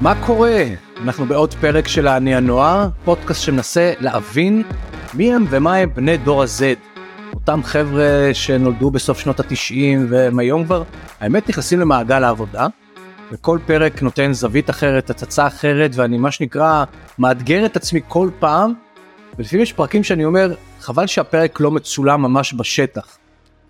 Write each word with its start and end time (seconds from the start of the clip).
מה 0.00 0.26
קורה? 0.26 0.64
אנחנו 1.02 1.26
בעוד 1.26 1.54
פרק 1.54 1.88
של 1.88 2.08
אני 2.08 2.34
הנוער, 2.34 2.88
פודקאסט 3.04 3.42
שמנסה 3.42 3.92
להבין 4.00 4.62
מי 5.14 5.34
הם 5.34 5.44
ומה 5.50 5.76
הם 5.76 5.94
בני 5.94 6.16
דור 6.16 6.42
ה-Z. 6.42 6.96
אותם 7.34 7.60
חבר'ה 7.64 8.30
שנולדו 8.32 8.90
בסוף 8.90 9.18
שנות 9.18 9.40
התשעים 9.40 10.06
והם 10.10 10.38
היום 10.38 10.64
כבר, 10.64 10.82
האמת 11.20 11.48
נכנסים 11.48 11.80
למעגל 11.80 12.24
העבודה, 12.24 12.66
וכל 13.32 13.58
פרק 13.66 14.02
נותן 14.02 14.32
זווית 14.32 14.70
אחרת, 14.70 15.10
הצצה 15.10 15.46
אחרת, 15.46 15.90
ואני 15.94 16.18
מה 16.18 16.30
שנקרא 16.30 16.84
מאתגר 17.18 17.66
את 17.66 17.76
עצמי 17.76 18.00
כל 18.08 18.30
פעם, 18.38 18.72
ולפעמים 19.38 19.62
יש 19.62 19.72
פרקים 19.72 20.04
שאני 20.04 20.24
אומר, 20.24 20.54
חבל 20.80 21.06
שהפרק 21.06 21.60
לא 21.60 21.70
מצולם 21.70 22.22
ממש 22.22 22.54
בשטח, 22.54 23.18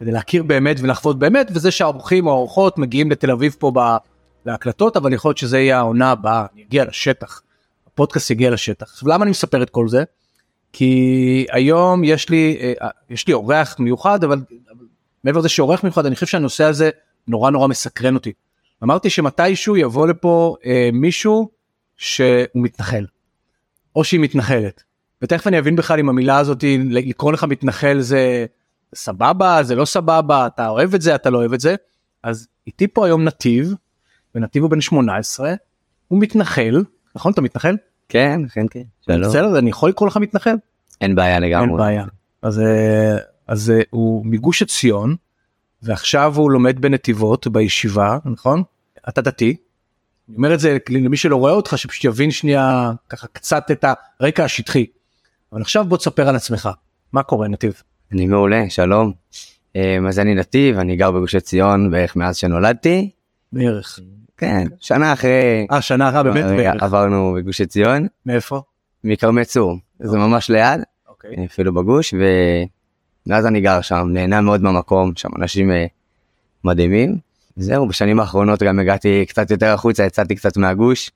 כדי 0.01 0.13
להכיר 0.13 0.43
באמת 0.43 0.77
ולחוות 0.81 1.19
באמת, 1.19 1.51
וזה 1.55 1.71
שהאורחים 1.71 2.27
או 2.27 2.33
האורחות 2.33 2.79
מגיעים 2.79 3.11
לתל 3.11 3.31
אביב 3.31 3.57
פה 3.59 3.73
ב... 3.75 3.97
להקלטות, 4.49 4.96
אבל 4.96 5.12
יכול 5.12 5.29
להיות 5.29 5.39
שזה 5.39 5.59
יהיה 5.59 5.79
העונה 5.79 6.11
הבאה, 6.11 6.46
אני 6.54 6.63
אגיע 6.63 6.85
לשטח, 6.85 7.43
הפודקאסט 7.86 8.31
יגיע 8.31 8.50
לשטח. 8.50 8.86
עכשיו 8.91 9.09
למה 9.09 9.22
אני 9.22 9.31
מספר 9.31 9.63
את 9.63 9.71
כל 9.71 9.89
זה? 9.89 10.05
כי 10.72 11.46
היום 11.50 12.05
יש 12.05 12.29
לי, 12.29 12.57
אה, 12.82 12.89
יש 13.11 13.27
לי 13.27 13.32
אורח 13.32 13.77
מיוחד, 13.79 14.25
אבל, 14.25 14.41
אבל 14.71 14.86
מעבר 15.25 15.39
לזה 15.39 15.49
שאורח 15.49 15.85
מיוחד, 15.85 16.07
אני 16.07 16.14
חושב 16.14 16.27
שהנושא 16.27 16.64
הזה 16.64 16.91
נורא 17.29 17.50
נורא 17.50 17.69
מסקרן 17.69 18.14
אותי. 18.14 18.32
אמרתי 18.85 19.11
שמתישהו 19.11 19.77
יבוא 19.77 20.07
לפה 20.07 20.57
אה, 20.67 20.91
מישהו 20.93 21.50
שהוא 21.96 22.46
מתנחל, 22.55 23.07
או 23.96 24.05
שהיא 24.05 24.21
מתנחלת. 24.21 24.83
ותכף 25.22 25.46
אני 25.46 25.58
אבין 25.58 25.77
בכלל 25.77 25.99
אם 25.99 26.08
המילה 26.08 26.39
הזאת, 26.39 26.64
לקרוא 26.91 27.33
לך 27.33 27.44
מתנחל 27.44 28.00
זה 28.00 28.46
סבבה, 28.94 29.63
זה 29.63 29.75
לא 29.75 29.85
סבבה, 29.85 30.46
אתה 30.46 30.69
אוהב 30.69 30.94
את 30.94 31.03
זה, 31.03 31.14
אתה 31.14 31.30
לא 31.30 31.39
אוהב 31.39 31.53
את 31.53 31.61
זה. 31.61 31.75
אז 32.22 32.48
איתי 32.67 32.89
פה 32.89 33.06
היום 33.06 33.25
נתיב, 33.25 33.75
ונתיב 34.39 34.62
הוא 34.62 34.70
בן 34.70 34.81
18, 34.81 35.55
הוא 36.09 36.20
מתנחל, 36.20 36.83
נכון 37.17 37.33
אתה 37.33 37.41
מתנחל? 37.41 37.77
כן, 38.08 38.41
כן, 38.53 38.67
כן. 38.70 38.83
שלום. 39.00 39.28
בסדר, 39.28 39.58
אני 39.58 39.70
יכול 39.70 39.91
לקרוא 39.91 40.08
לך 40.08 40.17
מתנחל? 40.17 40.55
אין 41.00 41.14
בעיה 41.14 41.39
לגמרי. 41.39 41.69
אין 41.69 41.77
בעיה. 41.77 42.05
אז, 42.42 42.61
אה, 42.61 43.17
אז 43.47 43.70
אה, 43.70 43.80
הוא 43.91 44.27
מגוש 44.27 44.62
עציון, 44.62 45.17
ועכשיו 45.83 46.36
הוא 46.36 46.50
לומד 46.50 46.80
בנתיבות 46.80 47.47
בישיבה, 47.47 48.19
נכון? 48.25 48.62
אתה 49.08 49.20
דתי. 49.20 49.56
אני 50.28 50.36
אומר 50.36 50.55
את 50.55 50.61
זה 50.61 50.77
למי 50.91 51.17
שלא 51.17 51.36
רואה 51.36 51.52
אותך, 51.52 51.78
שפשוט 51.78 52.05
יבין 52.05 52.30
שנייה 52.30 52.92
ככה 53.08 53.27
קצת 53.27 53.70
את 53.70 53.84
הרקע 54.20 54.45
השטחי. 54.45 54.86
אבל 55.52 55.61
עכשיו 55.61 55.84
בוא 55.84 55.97
תספר 55.97 56.28
על 56.28 56.36
עצמך, 56.36 56.69
מה 57.12 57.23
קורה 57.23 57.48
נתיב? 57.48 57.83
אני 58.12 58.27
מעולה, 58.27 58.70
שלום. 58.70 59.12
אה, 59.77 59.98
אז 60.08 60.19
אני 60.19 60.34
נתיב, 60.34 60.78
אני 60.78 60.97
גר 60.97 61.11
בגוש 61.11 61.34
עציון 61.34 61.91
בערך 61.91 62.17
מאז 62.17 62.36
שנולדתי. 62.36 63.11
בערך. 63.52 64.00
כן, 64.39 64.67
שנה 64.81 65.12
אחרי... 65.12 65.67
אה, 65.72 65.83
שנה 65.83 66.08
אחרי 66.08 66.22
באמת. 66.33 66.83
עברנו 66.83 67.34
בגוש 67.36 67.61
עציון. 67.61 68.06
מאיפה? 68.27 68.61
מכרמי 69.05 69.45
צור. 69.45 69.77
זה 70.00 70.19
ממש 70.19 70.50
ליד, 70.50 70.80
אוקיי. 71.08 71.47
אפילו 71.47 71.75
בגוש, 71.75 72.14
ומאז 72.14 73.47
אני 73.47 73.61
גר 73.61 73.80
שם, 73.80 74.08
נהנה 74.12 74.41
מאוד 74.41 74.62
במקום, 74.62 75.12
שם 75.17 75.28
אנשים 75.39 75.70
אה, 75.70 75.86
מדהימים. 76.64 77.17
זהו, 77.56 77.89
בשנים 77.89 78.20
האחרונות 78.20 78.62
גם 78.62 78.78
הגעתי 78.78 79.25
קצת 79.28 79.50
יותר 79.50 79.67
החוצה, 79.75 80.05
יצאתי 80.05 80.34
קצת 80.34 80.56
מהגוש, 80.56 81.11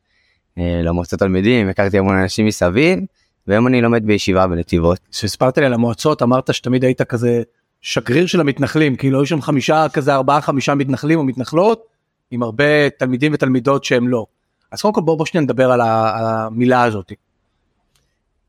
אה, 0.58 0.80
למועצות 0.82 1.18
תלמידים, 1.18 1.68
הכרתי 1.68 1.98
המון 1.98 2.16
אנשים 2.16 2.46
מסביב, 2.46 2.98
והיום 3.46 3.66
אני 3.66 3.80
לומד 3.80 4.06
בישיבה 4.06 4.46
בנתיבות. 4.46 4.98
כשסיפרת 5.10 5.58
לי 5.58 5.66
על 5.66 5.74
המועצות 5.74 6.22
אמרת 6.22 6.54
שתמיד 6.54 6.84
היית 6.84 7.02
כזה 7.02 7.42
שגריר 7.80 8.26
של 8.26 8.40
המתנחלים, 8.40 8.96
כאילו 8.96 9.18
היו 9.18 9.26
שם 9.26 9.40
חמישה 9.40 9.86
כזה 9.92 10.14
ארבעה 10.14 10.40
חמישה 10.40 10.74
מתנחלים 10.74 11.18
או 11.18 11.24
מתנחלות, 11.24 11.91
עם 12.32 12.42
הרבה 12.42 12.90
תלמידים 12.90 13.34
ותלמידות 13.34 13.84
שהם 13.84 14.08
לא. 14.08 14.26
אז 14.70 14.82
קודם 14.82 14.94
כל 14.94 15.00
בוא, 15.00 15.18
בוא 15.18 15.26
שניה 15.26 15.42
נדבר 15.42 15.72
על, 15.72 15.80
ה, 15.80 16.18
על 16.18 16.24
המילה 16.26 16.82
הזאת. 16.82 17.12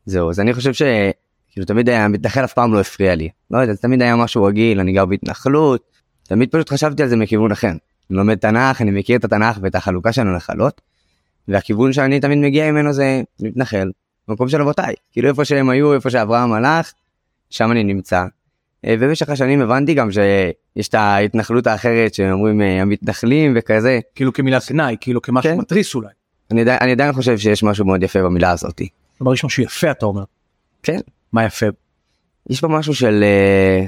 זהו, 0.05 0.29
אז 0.29 0.39
אני 0.39 0.53
חושב 0.53 0.73
שכאילו 0.73 1.65
תמיד 1.65 1.89
היה 1.89 2.07
מתנחל 2.07 2.43
אף 2.43 2.53
פעם 2.53 2.73
לא 2.73 2.79
הפריע 2.79 3.15
לי. 3.15 3.29
לא 3.51 3.57
יודע, 3.57 3.73
זה 3.73 3.81
תמיד 3.81 4.01
היה 4.01 4.15
משהו 4.15 4.43
רגיל, 4.43 4.79
אני 4.79 4.93
גר 4.93 5.05
בהתנחלות, 5.05 5.81
תמיד 6.23 6.51
פשוט 6.51 6.69
חשבתי 6.69 7.03
על 7.03 7.09
זה 7.09 7.15
מכיוון 7.15 7.51
אחר. 7.51 7.67
אני 7.67 7.77
לומד 8.09 8.35
תנ"ך, 8.35 8.81
אני 8.81 8.91
מכיר 8.91 9.17
את 9.17 9.25
התנ"ך 9.25 9.57
ואת 9.61 9.75
החלוקה 9.75 10.13
של 10.13 10.21
הנחלות, 10.21 10.81
והכיוון 11.47 11.93
שאני 11.93 12.19
תמיד 12.19 12.37
מגיע 12.37 12.71
ממנו 12.71 12.93
זה 12.93 13.21
מתנחל, 13.39 13.91
במקום 14.27 14.49
של 14.49 14.61
אבותיי, 14.61 14.93
כאילו 15.11 15.29
איפה 15.29 15.45
שהם 15.45 15.69
היו, 15.69 15.93
איפה 15.93 16.09
שאברהם 16.09 16.53
הלך, 16.53 16.93
שם 17.49 17.71
אני 17.71 17.83
נמצא. 17.83 18.25
אה, 18.85 18.95
ובמשך 18.99 19.29
השנים 19.29 19.61
הבנתי 19.61 19.93
גם 19.93 20.11
שיש 20.11 20.87
את 20.87 20.93
ההתנחלות 20.93 21.67
האחרת 21.67 22.13
שאומרים 22.13 22.61
אה, 22.61 22.81
המתנחלים 22.81 23.53
וכזה. 23.55 23.99
כאילו 24.15 24.33
כמילת 24.33 24.63
גנאי, 24.69 24.95
כאילו 25.01 25.21
כמשהו 25.21 25.51
כן. 25.51 25.57
מתריס 25.57 25.95
אולי. 25.95 26.07
אני, 26.51 26.61
עדיין- 26.61 26.79
אני 26.81 26.91
עדיין 26.91 27.13
חושב 27.13 27.37
שיש 27.37 27.63
משהו 27.63 27.85
מאוד 27.85 28.03
יפה 28.03 28.23
במילה 28.23 28.51
הזאתי. 28.51 28.87
כלומר 29.17 29.33
יש 29.33 29.45
משהו 29.45 29.63
יפה 29.63 29.91
אתה 29.91 30.05
אומר. 30.05 30.23
כן. 30.83 30.99
מה 31.33 31.45
יפה? 31.45 31.65
יש 32.49 32.61
פה 32.61 32.67
משהו 32.67 32.93
של 32.95 33.23
אה, 33.23 33.85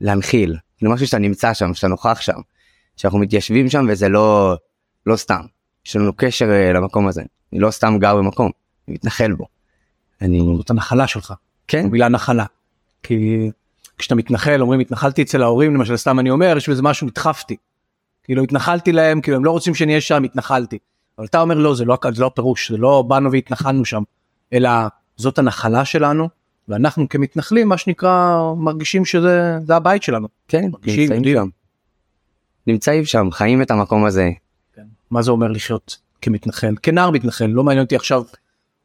להנחיל, 0.00 0.56
כאילו 0.78 0.92
משהו 0.92 1.06
שאתה 1.06 1.18
נמצא 1.18 1.54
שם, 1.54 1.74
שאתה 1.74 1.88
נוכח 1.88 2.20
שם, 2.20 2.40
שאנחנו 2.96 3.18
מתיישבים 3.18 3.68
שם 3.70 3.86
וזה 3.90 4.08
לא, 4.08 4.56
לא 5.06 5.16
סתם. 5.16 5.40
יש 5.86 5.96
לנו 5.96 6.12
קשר 6.16 6.50
אה, 6.50 6.72
למקום 6.72 7.08
הזה, 7.08 7.22
אני 7.52 7.60
לא 7.60 7.70
סתם 7.70 7.96
גר 8.00 8.16
במקום, 8.16 8.50
אני 8.88 8.94
מתנחל 8.94 9.32
בו. 9.32 9.46
אני, 10.22 10.40
זאת 10.56 10.70
הנחלה 10.70 11.06
שלך. 11.06 11.34
כן, 11.68 11.86
מילה 11.86 12.08
נחלה. 12.08 12.44
כי 13.02 13.50
כשאתה 13.98 14.14
מתנחל 14.14 14.60
אומרים 14.60 14.80
התנחלתי 14.80 15.22
אצל 15.22 15.42
ההורים 15.42 15.74
למשל 15.74 15.96
סתם 15.96 16.18
אני 16.18 16.30
אומר 16.30 16.54
יש 16.56 16.68
בזה 16.68 16.82
משהו 16.82 17.06
נדחפתי. 17.06 17.56
כאילו 18.22 18.42
התנחלתי 18.42 18.92
להם 18.92 19.20
כאילו 19.20 19.36
הם 19.36 19.44
לא 19.44 19.50
רוצים 19.50 19.74
שאני 19.74 19.92
אהיה 19.92 20.00
שם 20.00 20.24
התנחלתי. 20.24 20.78
אבל 21.18 21.26
אתה 21.26 21.40
אומר 21.40 21.54
לא 21.54 21.74
זה 21.74 21.84
לא 21.84 21.98
זה 22.12 22.22
לא 22.22 22.26
הפירוש 22.26 22.70
זה 22.70 22.76
לא 22.76 23.02
באנו 23.02 23.32
והתנחלנו 23.32 23.84
שם 23.84 24.02
אלא 24.52 24.70
זאת 25.16 25.38
הנחלה 25.38 25.84
שלנו 25.84 26.28
ואנחנו 26.68 27.08
כמתנחלים 27.08 27.68
מה 27.68 27.78
שנקרא 27.78 28.40
מרגישים 28.56 29.04
שזה 29.04 29.58
זה 29.66 29.76
הבית 29.76 30.02
שלנו. 30.02 30.28
כן, 30.48 30.68
מרגישים, 30.72 31.12
נמצאים. 31.12 31.36
שם. 31.36 31.48
נמצאים 32.66 33.04
שם, 33.04 33.28
חיים 33.32 33.62
את 33.62 33.70
המקום 33.70 34.04
הזה. 34.04 34.30
מה 35.10 35.22
זה 35.22 35.30
אומר 35.30 35.48
לחיות 35.48 35.98
כמתנחל 36.22 36.74
כנער 36.82 37.10
מתנחל 37.10 37.46
לא 37.46 37.64
מעניין 37.64 37.84
אותי 37.84 37.96
עכשיו 37.96 38.22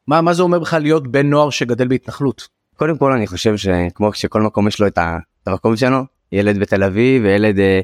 מה 0.08 0.22
מה 0.22 0.34
זה 0.34 0.44
אומר 0.44 0.60
בכלל 0.60 0.82
להיות 0.82 1.08
בן 1.08 1.30
נוער 1.30 1.50
שגדל 1.50 1.88
בהתנחלות. 1.88 2.48
קודם 2.80 2.98
כל 2.98 3.12
אני 3.12 3.28
חושב 3.28 3.58
שכמו 3.58 4.14
שכל 4.14 4.42
מקום 4.42 4.68
יש 4.68 4.80
לו 4.80 4.88
את 4.88 5.00
המקום 5.48 5.76
שלו, 5.76 6.04
ילד 6.32 6.60
בתל 6.60 6.84
אביב 6.84 7.24
וילד 7.24 7.60
אה, 7.60 7.80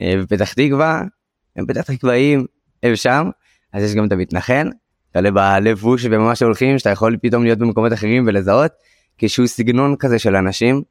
אה, 0.00 0.14
בפתח 0.22 0.52
תקווה, 0.52 1.02
הם 1.56 1.66
פתח 1.66 1.82
תקוואים, 1.82 2.46
הם 2.82 2.96
שם, 2.96 3.30
אז 3.72 3.82
יש 3.84 3.94
גם 3.94 4.06
את 4.06 4.12
המתנחל, 4.12 4.70
כאלה 5.12 5.30
בלבוש 5.30 6.04
וממש 6.10 6.42
הולכים, 6.42 6.78
שאתה 6.78 6.90
יכול 6.90 7.16
פתאום 7.22 7.44
להיות 7.44 7.58
במקומות 7.58 7.92
אחרים 7.92 8.24
ולזהות, 8.26 8.72
כשהוא 9.18 9.46
סגנון 9.46 9.96
כזה 9.96 10.18
של 10.18 10.36
אנשים, 10.36 10.82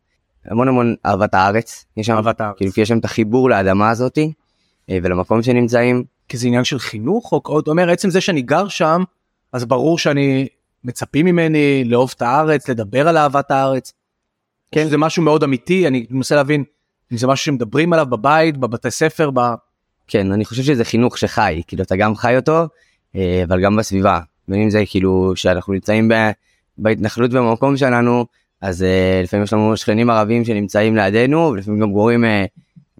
המון 0.45 0.67
המון 0.67 0.95
אהבת 1.05 1.33
הארץ, 1.33 1.85
יש 1.97 2.07
שם, 2.07 2.15
אהבת 2.15 2.41
הארץ. 2.41 2.57
כאילו 2.57 2.71
כי 2.71 2.81
יש 2.81 2.87
שם 2.87 2.97
את 2.97 3.05
החיבור 3.05 3.49
לאדמה 3.49 3.89
הזאתי, 3.89 4.33
אה, 4.89 4.97
ולמקום 5.03 5.43
שנמצאים, 5.43 6.03
כי 6.29 6.37
זה 6.37 6.47
עניין 6.47 6.63
של 6.63 6.79
חינוך 6.79 7.31
או 7.31 7.41
או- 7.45 7.61
אומר 7.67 7.89
עצם 7.89 8.09
זה 8.09 8.21
שאני 8.21 8.41
גר 8.41 8.67
שם 8.67 9.03
אז 9.53 9.65
ברור 9.65 9.97
שאני 9.97 10.47
מצפים 10.85 11.25
ממני 11.25 11.83
לאהוב 11.85 12.13
את 12.17 12.21
הארץ 12.21 12.69
לדבר 12.69 13.07
על 13.07 13.17
אהבת 13.17 13.51
הארץ. 13.51 13.94
כן 14.71 14.88
זה 14.88 14.97
משהו 14.97 15.23
מאוד 15.23 15.44
אמיתי 15.44 15.88
אני 15.88 16.05
מנסה 16.09 16.35
להבין 16.35 16.63
אם 17.11 17.17
זה 17.17 17.27
משהו 17.27 17.45
שמדברים 17.45 17.94
עליו 17.94 18.05
בבית 18.05 18.57
בבתי 18.57 18.91
ספר 18.91 19.29
ב... 19.33 19.39
כן 20.07 20.31
אני 20.31 20.45
חושב 20.45 20.63
שזה 20.63 20.85
חינוך 20.85 21.17
שחי 21.17 21.61
כאילו 21.67 21.83
אתה 21.83 21.95
גם 21.95 22.16
חי 22.16 22.38
אותו 22.38 22.66
אה, 23.16 23.44
אבל 23.47 23.63
גם 23.63 23.75
בסביבה 23.75 24.19
בין 24.47 24.61
אם 24.61 24.69
זה 24.69 24.83
כאילו 24.85 25.33
שאנחנו 25.35 25.73
נמצאים 25.73 26.11
בהתנחלות 26.77 27.31
במקום 27.31 27.77
שלנו 27.77 28.25
אז 28.61 28.83
אה, 28.83 29.21
לפעמים 29.23 29.44
יש 29.44 29.53
לנו 29.53 29.77
שכנים 29.77 30.09
ערבים 30.09 30.45
שנמצאים 30.45 30.95
לידינו 30.95 31.39
ולפעמים 31.39 31.79
גם 31.79 31.94
קורים 31.94 32.25
אה, 32.25 32.45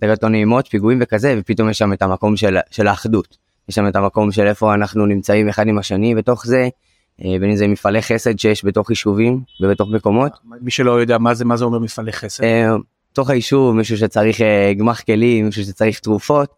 דקות 0.04 0.24
לא 0.24 0.30
נעימות 0.30 0.68
פיגועים 0.68 1.00
וכזה 1.02 1.36
ופתאום 1.40 1.70
יש 1.70 1.78
שם 1.78 1.94
את 1.94 2.02
המקום 2.02 2.38
של, 2.38 2.58
של 2.72 2.88
האחדות 2.88 3.38
יש 3.70 3.76
שם 3.76 3.88
את 3.88 3.96
המקום 3.96 4.32
של 4.32 4.48
איפה 4.48 4.74
אנחנו 4.74 5.06
נמצאים 5.06 5.50
אחד 5.50 5.68
עם 5.68 5.78
השני 5.78 6.16
בתוך 6.16 6.46
זה 6.46 6.70
בין 7.20 7.50
אם 7.50 7.56
זה 7.56 7.68
מפעלי 7.68 8.02
חסד 8.02 8.40
שיש 8.40 8.66
בתוך 8.66 8.90
יישובים 8.90 9.40
ובתוך 9.62 9.90
מקומות. 9.90 10.32
מי 10.62 10.72
שלא 10.72 10.92
יודע 10.92 11.18
מה 11.18 11.34
זה 11.34 11.46
מה 11.46 11.58
זה 11.58 11.66
אומר 11.66 11.80
מפעלי 11.80 12.12
חסד. 12.12 12.44
אה, 12.44 12.76
תוך 13.14 13.30
היישוב 13.30 13.76
מישהו 13.76 13.98
שצריך 13.98 14.42
אה, 14.42 14.74
גמח 14.78 15.02
כלים 15.02 15.46
מישהו 15.46 15.64
שצריך 15.64 16.00
תרופות 16.00 16.56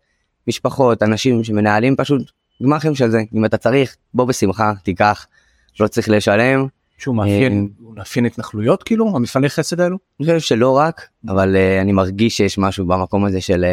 משפחות 0.47 1.03
אנשים 1.03 1.43
שמנהלים 1.43 1.95
פשוט 1.95 2.31
גמחים 2.63 2.95
של 2.95 3.09
זה 3.09 3.21
אם 3.33 3.45
אתה 3.45 3.57
צריך 3.57 3.95
בוא 4.13 4.25
בשמחה 4.25 4.73
תיקח 4.83 5.27
לא 5.79 5.87
צריך 5.87 6.09
לשלם 6.09 6.67
שהוא 6.97 7.15
מאפיין 7.15 7.69
הוא 7.79 7.95
מאפיין 7.95 8.25
התנחלויות 8.25 8.83
כאילו 8.83 9.15
המפעלי 9.15 9.49
חסד 9.49 9.79
האלו. 9.79 9.97
אני 10.19 10.27
חושב 10.27 10.39
שלא 10.39 10.77
רק 10.77 11.07
אבל 11.27 11.55
אני 11.81 11.91
מרגיש 11.91 12.37
שיש 12.37 12.57
משהו 12.57 12.85
במקום 12.85 13.25
הזה 13.25 13.41
של 13.41 13.65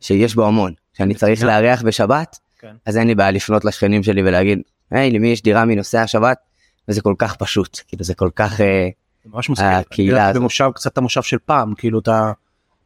שיש 0.00 0.34
בו 0.34 0.46
המון 0.46 0.72
שאני 0.92 1.14
צריך 1.14 1.42
לארח 1.42 1.82
בשבת 1.82 2.38
כן. 2.58 2.74
אז 2.86 2.96
אין 2.96 3.06
לי 3.06 3.14
בעיה 3.14 3.30
לפנות 3.30 3.64
לשכנים 3.64 4.02
שלי 4.02 4.22
ולהגיד 4.22 4.58
היי 4.90 5.10
למי 5.10 5.28
יש 5.28 5.42
דירה 5.42 5.64
מנוסע 5.64 6.02
השבת 6.02 6.38
וזה 6.88 7.02
כל 7.02 7.14
כך 7.18 7.36
פשוט 7.36 7.80
כאילו 7.88 8.04
זה 8.04 8.14
כל 8.14 8.30
כך 8.36 8.52
uh, 8.52 8.56
זה 9.24 9.30
ממש 9.34 9.50
מזכיר. 9.50 9.66
הקהילה 9.66 10.12
אני 10.12 10.18
גרתי 10.18 10.30
הזאת. 10.30 10.40
במושב 10.40 10.70
קצת 10.74 10.98
המושב 10.98 11.22
של 11.22 11.38
פעם 11.44 11.74
כאילו 11.74 11.98
אתה 11.98 12.32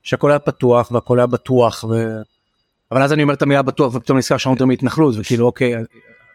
שהכל 0.02 0.30
היה 0.30 0.38
פתוח 0.38 0.90
והכל 0.90 1.18
היה 1.18 1.26
בטוח 1.26 1.84
ו... 1.90 2.16
אבל 2.92 3.02
אז 3.02 3.12
אני 3.12 3.22
אומר 3.22 3.34
את 3.34 3.42
המילה 3.42 3.62
בטוח 3.62 3.94
ופתאום 3.94 4.18
נזכר 4.18 4.36
שאנחנו 4.36 4.54
יותר 4.54 4.66
מהתנחלות 4.66 5.14
וכאילו 5.18 5.46
אוקיי 5.46 5.74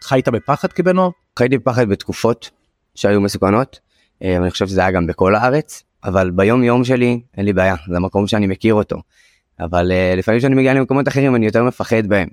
חיית 0.04 0.30
בפחד 0.30 0.74
כבן 0.74 0.96
נוער? 0.96 1.10
חייתי 1.40 1.58
בפחד 1.58 1.90
בתקופות 1.90 2.50
שהיו 2.96 3.22
מסוכנות, 3.22 3.80
אה, 4.24 4.38
אני 4.38 4.52
חושב 4.52 4.68
שזה 4.68 4.82
היה 4.82 4.92
גם 4.92 5.08
בכל 5.08 5.36
הארץ, 5.36 5.84
אבל 6.04 6.32
ביום 6.32 6.64
יום 6.64 6.84
שלי 6.84 7.22
אין 7.38 7.46
לי 7.46 7.54
בעיה, 7.54 7.76
זה 7.90 7.96
המקום 7.96 8.28
שאני 8.28 8.48
מכיר 8.48 8.74
אותו. 8.74 9.02
אבל 9.60 9.92
אה, 9.92 10.14
לפעמים 10.18 10.40
כשאני 10.40 10.56
מגיע 10.56 10.74
למקומות 10.74 11.08
אחרים 11.08 11.36
אני 11.36 11.46
יותר 11.46 11.64
מפחד 11.64 12.08
בהם, 12.08 12.28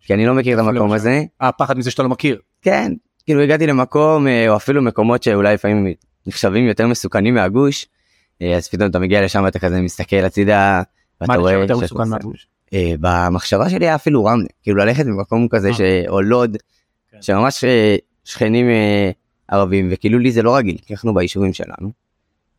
כי 0.00 0.14
אני 0.14 0.26
לא 0.26 0.34
מכיר 0.34 0.60
את 0.60 0.66
המקום? 0.66 0.92
הזה. 0.92 1.22
אה, 1.42 1.52
פחד 1.52 1.78
מזה 1.78 1.90
שאתה 1.90 2.02
לא 2.02 2.08
מכיר. 2.08 2.38
כן, 2.62 2.92
כאילו 3.24 3.40
הגעתי 3.40 3.66
למקום, 3.66 4.26
אה, 4.26 4.48
או 4.48 4.56
אפילו 4.56 4.82
מקומות 4.82 5.22
שאולי 5.22 5.54
לפעמים 5.54 5.86
נחשבים 6.26 6.66
יותר 6.66 6.86
מסוכנים 6.86 7.34
מהגוש, 7.34 7.86
אה, 8.42 8.56
אז 8.56 8.68
פתאום 8.68 8.90
אתה 8.90 8.98
מגיע 8.98 9.22
לשם 9.22 9.46
אתה 9.46 9.58
כזה 9.58 9.80
מסתכל 9.80 10.16
הצידה, 10.16 10.82
ואתה 11.20 11.32
מה 11.32 11.38
רואה 11.38 11.52
נחשב 11.52 11.70
יותר 11.70 11.84
מסוכן 11.84 12.08
מהגוש? 12.08 12.46
אה, 12.72 12.94
במחשבה 13.00 13.70
שלי 13.70 13.86
היה 13.86 13.94
אפילו 13.94 14.24
רמלה, 14.24 14.46
כאילו 14.62 14.76
ללכת 14.76 15.06
במקום 15.06 15.48
כזה. 15.48 15.72
ש... 15.72 15.80
או 16.08 16.20
לוד, 16.20 16.56
כן. 17.10 17.22
שממש 17.22 17.64
שכנים 18.24 18.66
ערבים, 19.48 19.88
וכאילו 19.90 20.18
לי 20.18 20.32
זה 20.32 20.42
לא 20.42 20.56
רגיל, 20.56 20.78
כי 20.86 20.94
אנחנו 20.94 21.14
ביישובים 21.14 21.52
שלנו, 21.52 21.90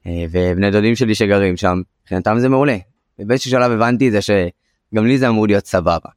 ובני 0.06 0.72
דודים 0.72 0.96
שלי 0.96 1.16
שגרים 1.16 1.58
שם, 1.58 1.82
מבחינתם 2.02 2.40
זה 2.40 2.50
מעולה. 2.50 2.78
ובאיזשהו 3.20 3.52
שלב 3.52 3.72
הבנתי 3.72 4.08
את 4.08 4.12
זה 4.12 4.22
שגם 4.22 5.06
לי 5.06 5.18
זה 5.18 5.30
אמור 5.30 5.48
להיות 5.48 5.66
סבבה. 5.66 6.10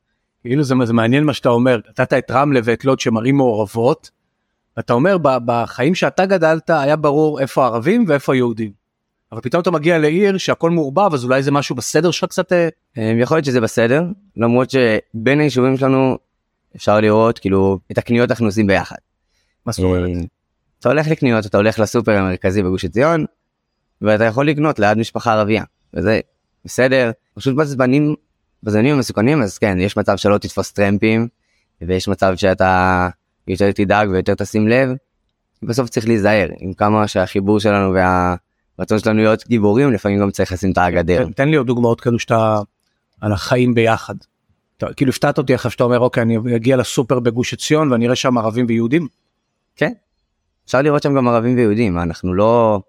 כאילו 0.43 0.63
זה, 0.63 0.75
זה 0.85 0.93
מעניין 0.93 1.25
מה 1.25 1.35
שאתה 1.35 1.49
אומר, 1.49 1.81
נתת 1.89 2.13
את 2.13 2.31
רמלה 2.31 2.61
ואת 2.65 2.85
לוד 2.85 3.01
שהם 3.01 3.17
ערים 3.17 3.37
מעורבות, 3.37 4.11
ואתה 4.77 4.93
אומר 4.93 5.19
ב- 5.19 5.39
בחיים 5.47 5.95
שאתה 5.95 6.27
גדלת 6.27 6.71
היה 6.71 6.97
ברור 6.97 7.41
איפה 7.41 7.65
הערבים 7.65 8.05
ואיפה 8.09 8.33
היהודים. 8.33 8.83
אבל 9.33 9.41
פתאום 9.41 9.63
אתה 9.63 9.71
מגיע 9.71 9.99
לעיר 9.99 10.39
שהכל 10.39 10.71
מעורבב 10.71 11.15
אז 11.15 11.25
אולי 11.25 11.43
זה 11.43 11.51
משהו 11.51 11.77
בסדר 11.77 12.11
שלך 12.11 12.31
קצת 12.31 12.53
אה, 12.53 12.69
אה, 12.99 13.13
יכול 13.21 13.37
להיות 13.37 13.45
שזה 13.45 13.61
בסדר, 13.61 14.05
למרות 14.37 14.71
שבין 14.71 15.41
היישובים 15.41 15.77
שלנו 15.77 16.19
אפשר 16.77 17.01
לראות 17.01 17.39
כאילו 17.39 17.79
את 17.93 17.99
הקניות 17.99 18.31
אנחנו 18.31 18.47
עושים 18.47 18.67
ביחד. 18.67 18.97
מה 19.67 19.73
זאת 19.73 19.85
אומרת? 19.85 20.09
אה, 20.09 20.21
אתה 20.81 20.89
הולך 20.89 21.09
לקניות, 21.09 21.47
אתה 21.47 21.57
הולך 21.57 21.79
לסופר 21.79 22.13
המרכזי 22.13 22.63
בגוש 22.63 22.85
עציון, 22.85 23.25
ואתה 24.03 24.25
יכול 24.25 24.49
לקנות 24.49 24.79
ליד 24.79 24.99
משפחה 24.99 25.33
ערבייה, 25.33 25.65
וזה 25.95 26.21
בסדר. 26.65 27.11
פשוט 27.35 27.57
בזמנים, 27.57 28.15
בזמנים 28.63 28.95
המסוכנים, 28.95 29.43
אז 29.43 29.59
כן, 29.59 29.81
יש 29.81 29.97
מצב 29.97 30.17
שלא 30.17 30.39
תתפוס 30.39 30.73
טרמפים, 30.73 31.29
ויש 31.83 32.09
מצב 32.09 32.37
שאתה 32.37 33.09
יותר 33.49 33.73
תדאג 33.73 34.09
ויותר 34.11 34.35
תשים 34.35 34.69
לב. 34.69 34.91
בסוף 35.63 35.89
צריך 35.89 36.07
להיזהר, 36.07 36.49
עם 36.59 36.73
כמה 36.73 37.09
שהחיבור 37.09 37.61
שלנו 37.61 37.95
והרצון 37.95 38.99
שלנו 38.99 39.23
להיות 39.23 39.47
גיבורים, 39.47 39.93
לפעמים 39.93 40.21
גם 40.21 40.31
צריך 40.31 40.53
לשים 40.53 40.73
את 40.73 40.79
הגדר. 40.79 41.25
תן, 41.25 41.33
תן 41.33 41.49
לי 41.49 41.57
עוד 41.57 41.67
דוגמאות 41.67 42.01
כאלו 42.01 42.19
שאתה 42.19 42.61
על 43.21 43.33
החיים 43.33 43.75
ביחד. 43.75 44.15
אתה, 44.77 44.95
כאילו 44.95 45.11
הפתעת 45.11 45.39
אותי 45.39 45.55
עכשיו 45.55 45.71
שאתה 45.71 45.85
אומר 45.85 45.99
אוקיי 45.99 46.23
אני 46.23 46.39
אגיע 46.57 46.77
לסופר 46.77 47.21
בגוש 47.21 47.53
עציון 47.53 47.93
ואני 47.93 48.07
אראה 48.07 48.17
שם 48.17 48.39
ערבים 48.39 48.67
ויהודים. 48.69 49.09
כן. 49.77 49.93
אפשר 50.67 50.83
לראות 50.83 51.03
שם 51.03 51.15
גם 51.15 51.29
ערבים 51.29 51.57
ויהודים, 51.57 51.99
אנחנו 51.99 52.35
לא 52.35 52.81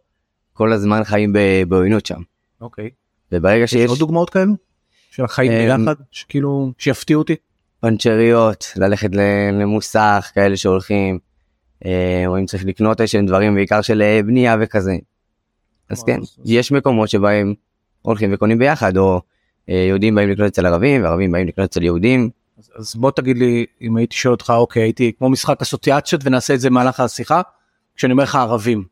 כל 0.54 0.74
הזמן 0.74 1.04
חיים 1.04 1.34
בעוינות 1.68 2.06
שם. 2.06 2.22
אוקיי. 2.62 2.90
וברגע 3.32 3.64
יש 3.64 3.72
שיש 3.72 3.90
עוד 3.90 4.00
דוגמאות 4.00 4.30
כאלו? 4.30 4.54
של 5.16 5.24
החיים 5.24 5.52
אה, 5.52 5.78
ביחד 5.78 5.96
שכאילו 6.12 6.72
שיפתיעו 6.78 7.22
אותי. 7.22 7.36
פנצ'ריות, 7.80 8.74
ללכת 8.76 9.10
למוסך, 9.54 10.32
כאלה 10.34 10.58
שהולכים, 10.58 11.20
אה, 11.86 12.24
או 12.28 12.40
אם 12.40 12.46
צריך 12.46 12.66
לקנות 12.66 13.02
איזשהם 13.02 13.26
דברים, 13.26 13.56
בעיקר 13.56 13.82
של 13.82 14.02
אה, 14.02 14.20
בנייה 14.26 14.56
וכזה. 14.62 14.96
אז 15.90 16.04
כן, 16.04 16.20
יש 16.46 16.72
מקומות 16.72 17.10
שבהם 17.10 17.54
הולכים 18.02 18.34
וקונים 18.34 18.58
ביחד, 18.58 18.98
או 18.98 19.22
יהודים 19.68 20.16
באים 20.16 20.30
לקנות 20.30 20.48
אצל 20.48 20.66
ערבים, 20.66 21.04
וערבים 21.04 21.32
באים 21.32 21.48
לקנות 21.48 21.70
אצל 21.70 21.84
יהודים. 21.84 22.30
אז, 22.60 22.72
אז 22.76 22.96
בוא 22.96 23.12
תגיד 23.12 23.38
לי 23.38 23.66
אם 23.82 23.98
הייתי 23.98 24.16
שואל 24.16 24.34
אותך 24.34 24.54
אוקיי 24.56 24.84
הייתי 24.84 25.12
כמו 25.18 25.30
משחק 25.30 25.62
אסוציאציות 25.62 26.22
ונעשה 26.26 26.54
את 26.54 26.60
זה 26.60 26.70
במהלך 26.70 27.00
השיחה 27.00 27.42
כשאני 27.96 28.14
אומר 28.14 28.24
לך 28.24 28.36
ערבים 28.36 28.84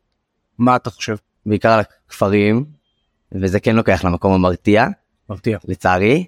מה 0.58 0.76
אתה 0.76 0.90
חושב? 0.90 1.16
בעיקר 1.46 1.70
על 1.70 1.80
הכפרים, 1.80 2.64
וזה 3.32 3.60
כן 3.60 3.76
לוקח 3.76 4.04
למקום 4.04 4.32
המרתיע, 4.32 4.86
מרתיע. 5.32 5.58
לצערי, 5.68 6.24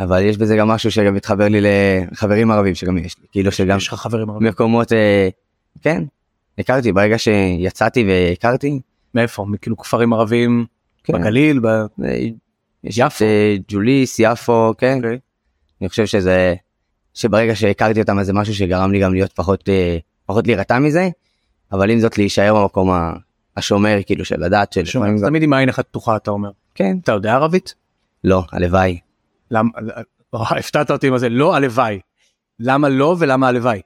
אבל 0.00 0.22
יש 0.22 0.36
בזה 0.36 0.56
גם 0.56 0.68
משהו 0.68 0.90
שגם 0.90 1.14
מתחבר 1.14 1.48
לי 1.48 1.60
לחברים 1.60 2.50
ערבים 2.50 2.74
שגם 2.74 2.98
יש 2.98 3.16
לי, 3.18 3.26
כאילו 3.32 3.52
שגם 3.52 3.76
יש 3.76 3.88
לך 3.88 3.94
חברים 3.94 4.30
ערבים. 4.30 4.48
מקומות, 4.48 4.92
אה, 4.92 5.28
כן, 5.82 6.04
הכרתי, 6.58 6.92
ברגע 6.92 7.18
שיצאתי 7.18 8.04
והכרתי, 8.08 8.80
מאיפה? 9.14 9.46
כאילו 9.60 9.76
כפרים 9.76 10.12
ערבים? 10.12 10.66
כן, 11.04 11.12
בגליל? 11.12 11.58
ב... 11.58 11.66
אה, 11.66 11.84
יש 12.84 12.98
יפו. 12.98 13.24
אה, 13.24 13.56
ג'וליס, 13.68 14.16
יפו, 14.18 14.72
כן, 14.78 14.96
אוקיי. 14.96 15.18
אני 15.80 15.88
חושב 15.88 16.06
שזה, 16.06 16.54
שברגע 17.14 17.54
שהכרתי 17.56 18.00
אותם 18.00 18.18
אז 18.18 18.26
זה 18.26 18.32
משהו 18.32 18.54
שגרם 18.54 18.92
לי 18.92 19.00
גם 19.00 19.14
להיות 19.14 19.32
פחות, 19.32 19.68
אה, 19.68 19.98
פחות 20.26 20.46
להירתע 20.46 20.78
מזה, 20.78 21.08
אבל 21.72 21.90
עם 21.90 22.00
זאת 22.00 22.18
להישאר 22.18 22.62
במקום 22.62 22.90
ה- 22.90 23.12
השומר 23.56 23.98
כאילו 24.06 24.24
של 24.24 24.42
שלפעמים 24.72 25.14
אז 25.14 25.22
גם, 25.22 25.28
תמיד 25.28 25.42
עם 25.42 25.52
עין 25.52 25.68
אחת 25.68 25.86
פתוחה 25.88 26.16
אתה 26.16 26.30
אומר. 26.30 26.50
כן, 26.74 26.96
אתה 27.02 27.12
יודע 27.12 27.34
ערבית? 27.34 27.74
לא, 28.26 28.42
הלוואי. 28.52 28.98
למה? 29.50 29.70
וואי, 30.32 30.58
הפתעת 30.58 30.90
אותי 30.90 31.08
עם 31.08 31.18
זה 31.18 31.28
לא 31.28 31.56
הלוואי. 31.56 32.00
למה 32.60 32.88
לא 32.88 33.16
ולמה 33.18 33.48
הלוואי? 33.48 33.80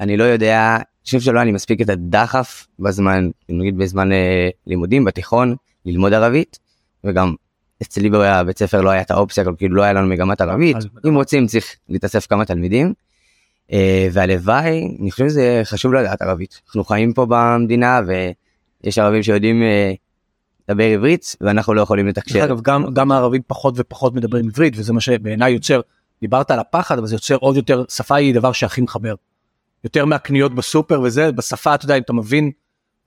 אני 0.00 0.16
לא 0.16 0.24
יודע, 0.24 0.76
אני 0.76 0.84
חושב 1.04 1.20
שלא 1.20 1.38
היה 1.38 1.44
לי 1.44 1.52
מספיק 1.52 1.80
את 1.80 1.88
הדחף 1.88 2.66
בזמן, 2.78 3.30
נגיד 3.48 3.78
בזמן 3.78 4.12
אה, 4.12 4.48
לימודים 4.66 5.04
בתיכון, 5.04 5.56
ללמוד 5.84 6.12
ערבית, 6.12 6.58
וגם 7.04 7.34
אצלי 7.82 8.10
בבית 8.10 8.58
ספר 8.58 8.80
לא 8.80 8.90
היה 8.90 9.02
את 9.02 9.10
האופציה, 9.10 9.44
כאילו 9.58 9.76
לא 9.76 9.82
היה 9.82 9.92
לנו 9.92 10.06
מגמת 10.06 10.40
ערבית, 10.40 10.76
אם 11.08 11.14
רוצים 11.14 11.46
צריך 11.46 11.76
להתאסף 11.88 12.26
כמה 12.26 12.44
תלמידים. 12.44 12.92
אה, 13.72 14.08
והלוואי, 14.12 14.96
אני 15.00 15.10
חושב 15.10 15.28
שזה 15.28 15.60
חשוב 15.64 15.94
לדעת 15.94 16.22
ערבית. 16.22 16.60
אנחנו 16.66 16.84
חיים 16.84 17.12
פה 17.12 17.26
במדינה 17.28 18.00
ויש 18.06 18.98
ערבים 18.98 19.22
שיודעים 19.22 19.62
אה, 19.62 19.92
לדבר 20.68 20.84
עברית 20.84 21.36
ואנחנו 21.40 21.74
לא 21.74 21.80
יכולים 21.80 22.06
לתקשר. 22.06 22.44
אגב 22.44 22.60
גם 22.60 22.84
גם 22.94 23.12
הערבים 23.12 23.42
פחות 23.46 23.74
ופחות 23.76 24.14
מדברים 24.14 24.46
עברית 24.48 24.74
וזה 24.76 24.92
מה 24.92 25.00
שבעיניי 25.00 25.52
יוצר 25.52 25.80
דיברת 26.20 26.50
על 26.50 26.58
הפחד 26.58 26.98
אבל 26.98 27.06
זה 27.06 27.14
יוצר 27.14 27.36
עוד 27.36 27.56
יותר 27.56 27.84
שפה 27.88 28.14
היא 28.14 28.34
דבר 28.34 28.52
שהכי 28.52 28.80
מחבר. 28.80 29.14
יותר 29.84 30.04
מהקניות 30.04 30.54
בסופר 30.54 31.00
וזה 31.00 31.32
בשפה 31.32 31.74
אתה 31.74 31.84
יודע 31.84 31.96
אם 31.96 32.02
אתה 32.02 32.12
מבין. 32.12 32.50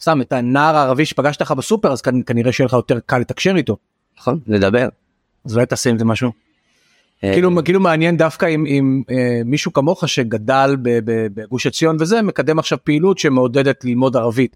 סתם 0.02 0.22
את 0.22 0.34
הנער 0.34 0.76
הערבי 0.76 1.06
שפגשת 1.06 1.42
לך 1.42 1.52
בסופר 1.52 1.92
אז 1.92 2.02
כנ- 2.02 2.24
כנראה 2.26 2.52
שיהיה 2.52 2.66
לך 2.66 2.74
יותר 2.74 3.00
קל 3.06 3.18
לתקשר 3.18 3.56
איתו. 3.56 3.78
נכון? 4.20 4.40
לדבר. 4.48 4.90
אז 5.46 5.56
אולי 5.56 5.66
תעשה 5.66 5.90
עם 5.90 5.98
זה 6.00 6.06
משהו. 6.06 6.32
אה, 7.24 7.34
כאילו 7.34 7.64
כאילו 7.66 7.80
מעניין 7.80 8.18
דווקא 8.18 8.46
אם, 8.46 8.66
אם 8.66 9.02
אה, 9.12 9.42
מישהו 9.46 9.74
כמוך 9.74 10.08
שגדל 10.10 10.76
בגוש 10.84 11.68
עציון 11.68 11.98
וזה 12.00 12.22
מקדם 12.22 12.60
עכשיו 12.60 12.78
פעילות 12.84 13.18
שמעודדת 13.18 13.86
ללמוד 13.86 14.16
ערבית. 14.18 14.56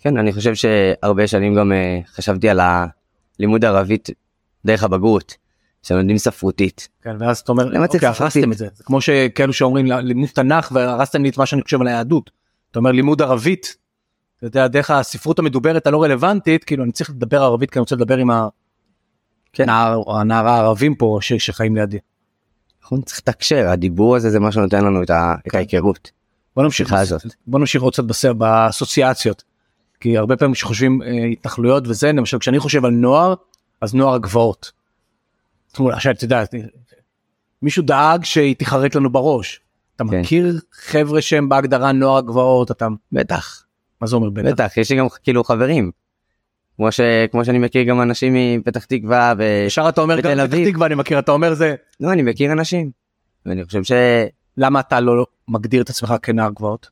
כן, 0.00 0.16
אני 0.16 0.32
חושב 0.32 0.54
שהרבה 0.54 1.26
שנים 1.26 1.54
גם 1.54 1.72
אה, 1.72 1.98
חשבתי 2.14 2.48
על 2.48 2.60
הלימוד 2.60 3.64
ערבית 3.64 4.08
דרך 4.64 4.82
הבגרות, 4.84 5.34
שלומדים 5.82 6.18
ספרותית. 6.18 6.88
כן, 7.02 7.16
ואז 7.20 7.38
אתה 7.38 7.52
אומר 7.52 7.64
אוקיי? 7.64 8.08
הרסתם 8.08 8.52
את 8.52 8.58
זה 8.58 8.68
זה 8.74 8.84
כמו 8.84 9.00
שכאלו 9.00 9.52
שאומרים 9.52 9.86
לימוד 9.86 10.28
תנ"ך 10.28 10.72
והרסתם 10.74 11.22
לי 11.22 11.28
את 11.28 11.38
מה 11.38 11.46
שאני 11.46 11.62
חושב 11.62 11.80
על 11.80 11.86
היהדות. 11.86 12.30
אתה 12.70 12.78
אומר 12.78 12.92
לימוד 12.92 13.22
ערבית. 13.22 13.76
אתה 14.38 14.46
יודע 14.46 14.66
דרך 14.68 14.90
הספרות 14.90 15.38
המדוברת 15.38 15.86
הלא 15.86 16.02
רלוונטית 16.02 16.64
כאילו 16.64 16.84
אני 16.84 16.92
צריך 16.92 17.10
לדבר 17.10 17.42
ערבית 17.42 17.70
כי 17.70 17.78
אני 17.78 17.80
רוצה 17.80 17.96
לדבר 17.96 18.16
עם 18.16 18.30
כן. 19.52 19.62
הנער 19.68 20.02
הנער 20.16 20.48
הערבים 20.48 20.94
פה 20.94 21.18
ש- 21.20 21.32
שחיים 21.32 21.76
לידי. 21.76 21.98
נכון? 22.82 23.02
צריך 23.02 23.18
לתקשר, 23.18 23.68
הדיבור 23.68 24.16
הזה 24.16 24.30
זה 24.30 24.40
מה 24.40 24.52
שנותן 24.52 24.84
לנו 24.84 25.02
את 25.02 25.10
ה- 25.10 25.34
את 25.48 25.54
ההיכרות. 25.54 26.10
בוא 26.56 26.64
נמשיך. 26.64 26.94
בוא 27.46 27.60
עוד 27.80 27.92
קצת 27.92 28.04
בסדר 28.04 28.32
באסוציאציות. 28.32 29.42
כי 30.00 30.18
הרבה 30.18 30.36
פעמים 30.36 30.54
כשחושבים 30.54 31.02
אה, 31.02 31.24
התנחלויות 31.24 31.88
וזה 31.88 32.12
למשל 32.12 32.38
כשאני 32.38 32.58
חושב 32.58 32.84
על 32.84 32.90
נוער 32.90 33.34
אז 33.80 33.94
נוער 33.94 34.14
הגבעות. 34.14 34.72
עכשיו 35.92 36.12
אתה 36.12 36.24
יודע 36.24 36.44
מישהו 37.62 37.82
דאג 37.82 38.24
שהיא 38.24 38.56
תיחרט 38.56 38.94
לנו 38.94 39.12
בראש. 39.12 39.60
אתה 39.96 40.04
כן. 40.10 40.20
מכיר 40.20 40.60
חבר'ה 40.72 41.22
שהם 41.22 41.48
בהגדרה 41.48 41.92
נוער 41.92 42.16
הגבעות 42.16 42.70
אתה 42.70 42.88
בטח, 43.12 43.64
מה 44.00 44.06
זה 44.06 44.16
אומר 44.16 44.30
בטח? 44.30 44.48
בטח, 44.48 44.76
יש 44.76 44.90
לי 44.90 44.96
גם 44.96 45.06
כאילו 45.22 45.44
חברים. 45.44 45.90
כמו, 46.76 46.92
ש... 46.92 47.00
כמו 47.30 47.44
שאני 47.44 47.58
מכיר 47.58 47.82
גם 47.82 48.02
אנשים 48.02 48.34
מפתח 48.58 48.84
תקווה 48.84 49.34
ו... 49.38 49.42
ישר 49.66 49.88
אתה 49.88 50.00
אומר 50.00 50.20
גם 50.20 50.46
פתח. 50.48 50.56
תקווה 50.70 50.86
אני 50.86 50.94
מכיר 50.94 51.18
אתה 51.18 51.32
אומר 51.32 51.54
זה 51.54 51.74
לא, 52.00 52.12
אני 52.12 52.22
מכיר 52.22 52.52
אנשים. 52.52 52.90
ואני 53.46 53.64
חושב 53.64 53.84
ש... 53.84 53.92
למה 54.56 54.80
אתה 54.80 55.00
לא 55.00 55.26
מגדיר 55.48 55.82
את 55.82 55.90
עצמך 55.90 56.14
כנער 56.22 56.50
גבעות? 56.50 56.90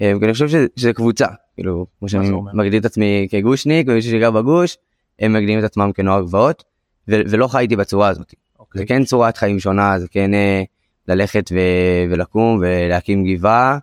אה, 0.00 0.12
אני 0.22 0.32
חושב 0.32 0.48
שזה, 0.48 0.66
שזה 0.76 0.92
קבוצה, 0.92 1.26
כאילו, 1.54 1.86
כמו 1.98 2.08
שאני? 2.08 2.30
מגדיר 2.54 2.80
את 2.80 2.84
עצמי 2.84 3.28
כגושניק 3.30 3.86
ומישהו 3.90 4.10
שגר 4.10 4.30
בגוש, 4.30 4.76
הם 5.18 5.32
מגדירים 5.32 5.58
את 5.58 5.64
עצמם 5.64 5.90
כנוער 5.94 6.22
גבעות, 6.22 6.64
ו- 7.08 7.20
ולא 7.30 7.48
חייתי 7.48 7.76
בצורה 7.76 8.08
הזאת. 8.08 8.34
זה 8.74 8.86
כן 8.86 9.04
צורת 9.04 9.36
חיים 9.36 9.60
שונה, 9.60 9.98
זה 9.98 10.08
כן 10.08 10.34
אה, 10.34 10.62
ללכת 11.08 11.50
ו- 11.52 12.12
ולקום 12.12 12.58
ולהקים 12.62 13.24
גבעה 13.24 13.78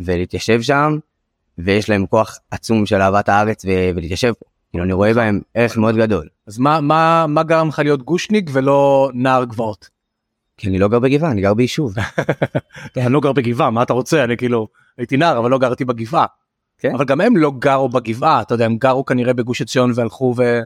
ולהתיישב 0.00 0.62
שם, 0.62 0.98
ויש 1.58 1.90
להם 1.90 2.06
כוח 2.06 2.38
עצום 2.50 2.86
של 2.86 3.00
אהבת 3.00 3.28
הארץ 3.28 3.64
ו- 3.64 3.90
ולהתיישב 3.96 4.32
פה. 4.38 4.46
כאילו 4.70 4.84
אני 4.84 4.92
רואה 4.92 5.14
בהם 5.14 5.40
ערך 5.54 5.76
מאוד 5.76 5.96
גדול. 5.96 6.28
אז 6.46 6.58
מה 6.58 6.80
מה 6.80 7.26
מה 7.28 7.42
גרם 7.42 7.68
לך 7.68 7.78
להיות 7.78 8.02
גושניק 8.02 8.50
ולא 8.52 9.10
נער 9.14 9.44
גבעות? 9.44 9.88
כי 10.56 10.68
אני 10.68 10.78
לא 10.78 10.88
גר 10.88 10.98
בגבעה 10.98 11.30
אני 11.30 11.40
גר 11.40 11.54
ביישוב. 11.54 11.94
אני 12.96 13.12
לא 13.12 13.20
גר 13.20 13.32
בגבעה 13.32 13.70
מה 13.70 13.82
אתה 13.82 13.92
רוצה 13.92 14.24
אני 14.24 14.36
כאילו 14.36 14.68
הייתי 14.98 15.16
נער 15.16 15.38
אבל 15.38 15.50
לא 15.50 15.58
גרתי 15.58 15.84
בגבעה. 15.84 16.26
כן. 16.80 16.94
אבל 16.94 17.04
גם 17.04 17.20
הם 17.20 17.36
לא 17.36 17.52
גרו 17.58 17.88
בגבעה 17.88 18.42
אתה 18.42 18.54
יודע 18.54 18.64
הם 18.64 18.76
גרו 18.76 19.04
כנראה 19.04 19.32
בגוש 19.32 19.62
עציון 19.62 19.92
והלכו 19.94 20.34
ו... 20.36 20.60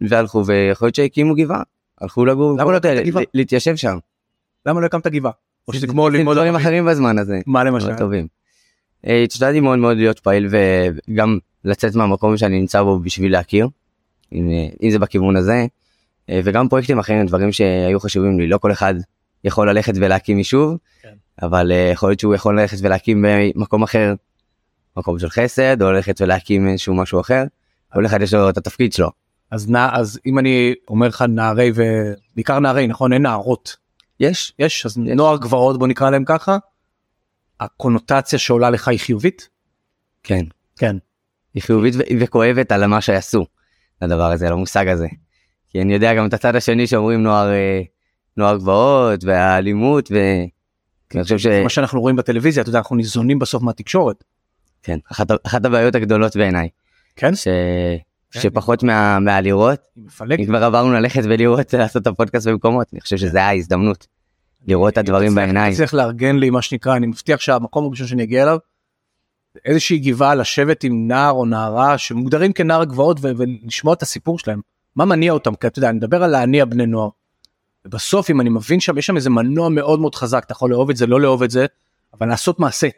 והלכו 0.00 0.46
ויכול 0.46 0.86
להיות 0.86 0.94
שהקימו 0.94 1.34
גבעה. 1.34 1.62
הלכו 2.00 2.24
לגור 2.24 2.56
למה 2.58 2.72
לא 2.72 2.76
הקמת 2.76 3.06
גבעה? 3.06 3.22
להתיישב 3.34 3.76
שם. 3.76 3.98
למה 4.66 4.80
לא 4.80 4.86
הקמת 4.86 5.06
גבעה? 5.06 5.32
או 5.68 5.72
שזה 5.72 5.86
כמו 5.86 6.08
ללמוד 6.08 6.36
דברים? 6.36 6.56
אחרים 6.56 6.86
בזמן 6.86 7.18
הזה. 7.18 7.40
מה 7.46 7.64
למשל? 7.64 7.94
טובים. 7.94 8.26
אה, 9.06 9.24
השתדלתי 9.28 9.60
מאוד 9.60 9.78
מאוד 9.78 9.96
להיות 9.96 10.18
פעיל 10.18 10.48
וגם 10.50 11.38
לצאת 11.64 11.94
מהמקום 11.94 12.36
שאני 12.36 12.60
נמצא 12.60 12.82
בו 12.82 12.98
בשביל 12.98 13.32
להכיר. 13.32 13.68
אם, 14.32 14.50
אה, 14.84 14.90
זה 14.90 14.98
בכיוון 14.98 15.36
הזה. 15.36 15.66
אה, 16.30 16.40
וגם 16.44 16.68
פרויקטים 16.68 16.98
אחרים 16.98 17.26
דברים 17.26 17.52
שהיו 17.52 18.00
חשובים 18.00 18.40
לי 18.40 18.46
לא 18.46 18.58
כל 18.58 18.72
אחד 18.72 18.94
יכול 19.44 19.70
ללכת 19.70 19.92
ולהקים 19.96 20.38
יישוב. 20.38 20.76
כן. 21.02 21.14
אבל 21.42 21.72
אה, 21.72 21.90
יכול 21.92 22.08
להיות 22.08 22.20
שהוא 22.20 22.34
יכול 22.34 22.60
ללכת 22.60 22.76
ולהקים 22.82 23.24
במקום 23.54 23.82
אחר. 23.82 24.14
מקום 24.98 25.18
של 25.18 25.28
חסד 25.28 25.82
או 25.82 25.92
ללכת 25.92 26.20
ולהקים 26.20 26.68
איזשהו 26.68 26.94
משהו 26.94 27.20
אחר. 27.20 27.44
כל 27.92 28.06
אחד 28.06 28.22
יש 28.22 28.34
לו 28.34 28.50
את 28.50 28.56
התפקיד 28.56 28.92
שלו. 28.92 29.10
אז 29.50 29.70
נע 29.70 29.88
אז 29.92 30.20
אם 30.26 30.38
אני 30.38 30.74
אומר 30.88 31.08
לך 31.08 31.24
נערי 31.28 31.72
ובעיקר 31.74 32.58
נערי 32.58 32.86
נכון 32.86 33.12
אין 33.12 33.22
נערות 33.22 33.76
יש 34.20 34.54
יש 34.58 34.86
אז 34.86 34.98
נוער 34.98 35.36
גבעות 35.36 35.78
בוא 35.78 35.86
נקרא 35.86 36.10
להם 36.10 36.24
ככה. 36.24 36.58
הקונוטציה 37.60 38.38
שעולה 38.38 38.70
לך 38.70 38.88
היא 38.88 38.98
חיובית? 38.98 39.48
כן 40.22 40.44
כן. 40.78 40.96
היא 41.54 41.62
חיובית 41.62 41.94
ו- 41.94 42.20
וכואבת 42.20 42.72
על 42.72 42.86
מה 42.86 43.00
שעשו 43.00 43.46
לדבר 44.02 44.32
הזה 44.32 44.46
על 44.46 44.52
המושג 44.52 44.88
הזה. 44.88 45.08
כי 45.70 45.82
אני 45.82 45.94
יודע 45.94 46.14
גם 46.14 46.26
את 46.26 46.34
הצד 46.34 46.56
השני 46.56 46.86
שאומרים 46.86 47.22
נוער 47.22 47.50
אה, 47.52 47.82
נוער 48.36 48.56
גבעות 48.56 49.24
והאלימות 49.24 50.10
ואני 50.10 51.22
חושב 51.22 51.38
ש... 51.38 51.46
מה 51.46 51.68
שאנחנו 51.68 52.00
רואים 52.00 52.16
בטלוויזיה 52.16 52.62
אתה 52.62 52.70
יודע 52.70 52.78
אנחנו 52.78 52.96
ניזונים 52.96 53.38
בסוף 53.38 53.62
מהתקשורת. 53.62 54.24
כן, 54.88 54.98
אחת, 55.12 55.26
אחת 55.46 55.64
הבעיות 55.64 55.94
הגדולות 55.94 56.36
בעיניי 56.36 56.68
כן? 57.16 57.34
ש... 57.34 57.48
כן. 58.30 58.40
שפחות 58.40 58.82
מה, 58.82 59.18
מהלראות. 59.18 59.80
אם 60.38 60.44
כבר 60.46 60.64
עברנו 60.64 60.92
ללכת 60.92 61.22
ולראות 61.24 61.74
לעשות 61.74 62.02
את 62.02 62.06
הפודקאסט 62.06 62.46
במקומות 62.46 62.86
אני 62.92 63.00
חושב 63.00 63.16
שזה 63.16 63.42
ההזדמנות 63.42 64.06
לראות 64.66 64.92
את 64.92 64.98
הדברים 64.98 65.34
בעיניים. 65.34 65.74
צריך 65.74 65.94
לארגן 65.94 66.36
לי 66.36 66.50
מה 66.50 66.62
שנקרא 66.62 66.96
אני 66.96 67.06
מבטיח 67.06 67.40
שהמקום 67.40 67.84
הראשון 67.84 68.06
שאני 68.06 68.22
אגיע 68.22 68.42
אליו. 68.42 68.58
איזושהי 69.64 69.98
גבעה 69.98 70.34
לשבת 70.34 70.84
עם 70.84 71.08
נער 71.08 71.32
או 71.32 71.44
נערה 71.46 71.98
שמוגדרים 71.98 72.52
כנער 72.52 72.84
גבעות 72.84 73.18
ולשמוע 73.22 73.94
את 73.94 74.02
הסיפור 74.02 74.38
שלהם 74.38 74.60
מה 74.96 75.04
מניע 75.04 75.32
אותם 75.32 75.54
כי 75.54 75.66
אתה 75.66 75.78
יודע 75.78 75.88
אני 75.88 75.96
מדבר 75.96 76.22
על 76.24 76.30
להניע 76.30 76.64
בני 76.64 76.86
נוער. 76.86 77.08
ובסוף 77.84 78.30
אם 78.30 78.40
אני 78.40 78.48
מבין 78.48 78.80
שם 78.80 78.98
יש 78.98 79.06
שם 79.06 79.16
איזה 79.16 79.30
מנוע 79.30 79.68
מאוד 79.68 80.00
מאוד 80.00 80.14
חזק 80.14 80.42
אתה 80.46 80.52
יכול 80.52 80.70
לאהוב 80.70 80.90
את 80.90 80.96
זה 80.96 81.06
לא 81.06 81.20
לאהוב 81.20 81.42
את 81.42 81.50
זה 81.50 81.66
אבל 82.14 82.28
לעשות 82.28 82.60
מעשה. 82.60 82.88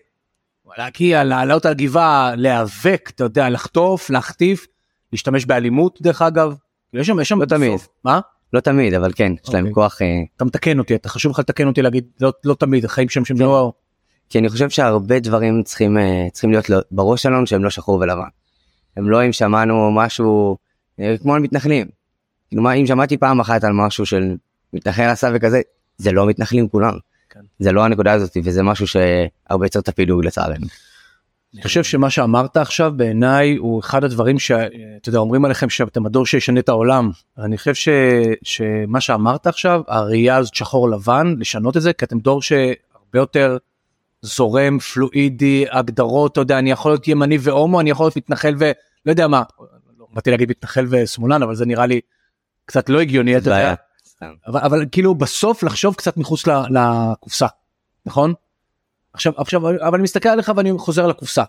להגיע 0.79 1.25
לעלות 1.25 1.67
על 1.67 1.75
גבעה 1.75 2.35
להיאבק 2.37 3.11
אתה 3.15 3.25
יודע 3.25 3.49
לחטוף 3.49 4.11
להחטיף 4.11 4.67
להשתמש 5.13 5.45
באלימות 5.47 5.99
דרך 6.03 6.23
אגב. 6.23 6.55
יש 6.95 7.07
שם 7.07 7.21
יש 7.21 7.29
שם 7.29 7.41
לא 7.41 7.47
תמיד. 7.47 7.73
בסוף- 7.75 7.89
מה? 8.05 8.21
לא 8.53 8.61
תמיד 8.61 8.95
אבל 8.95 9.13
כן 9.17 9.33
יש 9.45 9.55
להם 9.55 9.65
אוקיי. 9.65 9.75
כוח 9.75 10.03
אה, 10.03 10.07
אתה 10.37 10.45
מתקן 10.45 10.79
אותי 10.79 10.95
אתה 10.95 11.09
חשוב 11.09 11.33
לך 11.33 11.39
לתקן 11.39 11.67
אותי 11.67 11.83
להגיד 11.83 12.05
לא, 12.21 12.33
לא 12.45 12.55
תמיד 12.55 12.85
החיים 12.85 13.09
שם 13.09 13.25
שהם 13.25 13.41
לא 13.41 13.73
כי 14.31 14.39
אני 14.39 14.49
חושב 14.49 14.71
שהרבה 14.71 15.21
דברים 15.21 15.63
צריכים 15.63 15.99
אה, 15.99 16.27
צריכים 16.33 16.51
להיות 16.51 16.71
לו- 16.71 16.79
בראש 16.91 17.23
שלנו 17.23 17.47
שהם 17.47 17.65
לא 17.65 17.71
שחור 17.71 17.99
ולבן. 18.01 18.29
הם 18.97 19.11
לא 19.11 19.27
אם 19.27 19.33
שמענו 19.33 19.91
משהו 19.91 20.57
אה, 21.01 21.15
כמו 21.23 21.35
על 21.35 21.41
מתנחלים. 21.41 21.87
כאילו 22.49 22.63
מה 22.63 22.73
אם 22.73 22.87
שמעתי 22.87 23.17
פעם 23.17 23.41
אחת 23.41 23.65
על 23.65 23.73
משהו 23.73 24.07
של 24.07 24.37
מתנחל 24.73 25.03
עשה 25.03 25.31
וכזה 25.35 25.61
זה 25.97 26.13
לא 26.13 26.27
מתנחלים 26.27 26.69
כולם. 26.69 26.95
כן. 27.31 27.41
זה 27.59 27.73
לא 27.73 27.85
הנקודה 27.85 28.13
הזאת 28.13 28.37
וזה 28.45 28.63
משהו 28.63 28.87
שהרבה 28.87 29.67
יוצר 29.67 29.81
את 29.81 29.89
הפילוג 29.89 30.25
לצערנו. 30.25 30.67
אני 31.55 31.63
חושב 31.63 31.85
שמה 31.85 32.11
שאמרת 32.11 32.57
עכשיו 32.57 32.93
בעיניי 32.97 33.57
הוא 33.57 33.81
אחד 33.81 34.05
הדברים 34.05 34.39
שאתה 34.39 35.09
יודע 35.09 35.19
אומרים 35.19 35.45
עליכם 35.45 35.69
שאתם 35.69 36.07
הדור 36.07 36.27
שישנה 36.27 36.61
את 36.61 36.69
העולם 36.69 37.11
אני 37.39 37.59
חושב 37.59 37.75
ש, 37.75 37.89
שמה 38.43 39.01
שאמרת 39.01 39.47
עכשיו 39.47 39.83
הראייה 39.89 40.37
הזאת 40.37 40.55
שחור 40.55 40.91
לבן 40.91 41.35
לשנות 41.39 41.77
את 41.77 41.83
זה 41.83 41.93
כי 41.93 42.05
אתם 42.05 42.19
דור 42.19 42.43
שהרבה 42.43 43.15
יותר 43.15 43.57
זורם 44.23 44.79
פלואידי 44.79 45.65
הגדרות 45.71 46.33
אתה 46.33 46.41
יודע 46.41 46.59
אני 46.59 46.71
יכול 46.71 46.93
להיות 46.93 47.09
ימני 47.09 47.39
והומו 47.41 47.81
אני 47.81 47.91
יכול 47.91 48.05
להיות 48.05 48.17
מתנחל 48.17 48.55
ולא 48.59 48.73
יודע 49.07 49.29
מה 49.29 49.43
לא 49.99 50.07
באתי 50.13 50.31
להגיד 50.31 50.51
מתנחל 50.51 50.87
ושמאלן 50.91 51.43
אבל 51.43 51.55
זה 51.55 51.67
נראה 51.67 51.87
לי 51.87 52.01
קצת 52.65 52.89
לא 52.89 53.01
הגיוני 53.01 53.37
אתה 53.37 53.51
יודע. 53.51 53.75
סתם. 54.25 54.33
אבל, 54.47 54.61
אבל 54.61 54.85
כאילו 54.93 55.15
בסוף 55.15 55.63
לחשוב 55.63 55.95
קצת 55.95 56.17
מחוץ 56.17 56.47
ל- 56.47 56.79
לקופסה 56.79 57.47
נכון? 58.07 58.35
עכשיו 59.13 59.33
עכשיו 59.37 59.69
אבל 59.69 59.95
אני 59.95 60.03
מסתכל 60.03 60.29
עליך 60.29 60.53
ואני 60.57 60.73
חוזר 60.79 61.07
לקופסה. 61.07 61.43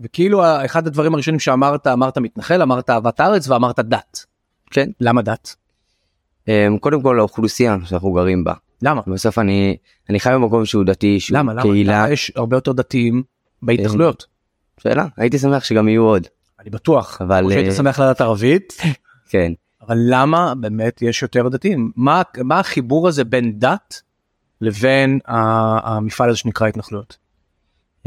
וכאילו 0.00 0.42
אחד 0.64 0.86
הדברים 0.86 1.14
הראשונים 1.14 1.40
שאמרת 1.40 1.86
אמרת 1.86 2.18
מתנחל 2.18 2.62
אמרת 2.62 2.90
אהבת 2.90 3.20
הארץ 3.20 3.48
ואמרת 3.48 3.80
דת. 3.80 4.24
כן. 4.70 4.90
למה 5.00 5.22
דת? 5.22 5.56
אה, 6.48 6.66
קודם 6.80 7.02
כל 7.02 7.18
האוכלוסייה 7.18 7.76
שאנחנו 7.84 8.12
גרים 8.12 8.44
בה. 8.44 8.54
למה? 8.82 9.00
בסוף 9.06 9.38
אני 9.38 9.76
אני 10.10 10.20
חי 10.20 10.30
במקום 10.34 10.64
שהוא 10.64 10.84
דתי 10.84 11.20
שהוא 11.20 11.38
למה? 11.38 11.52
למה? 11.52 11.62
קהילה. 11.62 11.98
למה 12.02 12.12
יש 12.12 12.32
הרבה 12.36 12.56
יותר 12.56 12.72
דתיים 12.72 13.22
בהתנחלויות. 13.62 14.26
שאלה 14.80 15.06
הייתי 15.16 15.38
שמח 15.38 15.64
שגם 15.64 15.88
יהיו 15.88 16.02
עוד. 16.02 16.26
אני 16.60 16.70
בטוח. 16.70 17.22
אבל, 17.22 17.40
כמו 17.40 17.50
שהיית 17.50 17.68
אה, 17.68 17.74
שמח 17.74 18.00
לדעת 18.00 18.20
ערבית. 18.20 18.76
כן. 19.28 19.52
אבל 19.90 19.98
למה 20.02 20.54
באמת 20.54 21.02
יש 21.02 21.22
יותר 21.22 21.48
דתיים? 21.48 21.92
מה 21.96 22.22
מה 22.44 22.60
החיבור 22.60 23.08
הזה 23.08 23.24
בין 23.24 23.58
דת 23.58 24.02
לבין 24.60 25.18
המפעל 25.26 26.28
הזה 26.28 26.38
שנקרא 26.38 26.68
התנחלויות? 26.68 27.18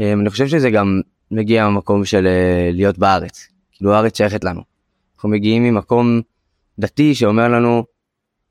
אה, 0.00 0.12
אני 0.12 0.30
חושב 0.30 0.46
שזה 0.46 0.70
גם 0.70 1.00
מגיע 1.30 1.64
מהמקום 1.64 2.04
של 2.04 2.26
אה, 2.26 2.70
להיות 2.72 2.98
בארץ. 2.98 3.48
כאילו 3.72 3.94
הארץ 3.94 4.16
שייכת 4.16 4.44
לנו. 4.44 4.60
אנחנו 5.16 5.28
מגיעים 5.28 5.64
ממקום 5.64 6.20
דתי 6.78 7.14
שאומר 7.14 7.48
לנו 7.48 7.84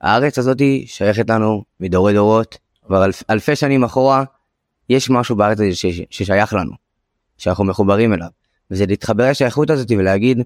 הארץ 0.01 0.37
הזאתי 0.37 0.85
שייכת 0.87 1.29
לנו 1.29 1.63
מדורי 1.79 2.13
דורות 2.13 2.57
כבר 2.85 3.05
אלף, 3.05 3.23
אלפי 3.29 3.55
שנים 3.55 3.83
אחורה 3.83 4.23
יש 4.89 5.09
משהו 5.09 5.35
בארץ 5.35 5.59
הזאת 5.59 5.75
ש, 5.75 5.85
ששייך 6.09 6.53
לנו 6.53 6.71
שאנחנו 7.37 7.63
מחוברים 7.63 8.13
אליו 8.13 8.27
וזה 8.71 8.85
להתחבר 8.85 9.29
לשייכות 9.29 9.69
הזאת 9.69 9.91
ולהגיד 9.91 10.41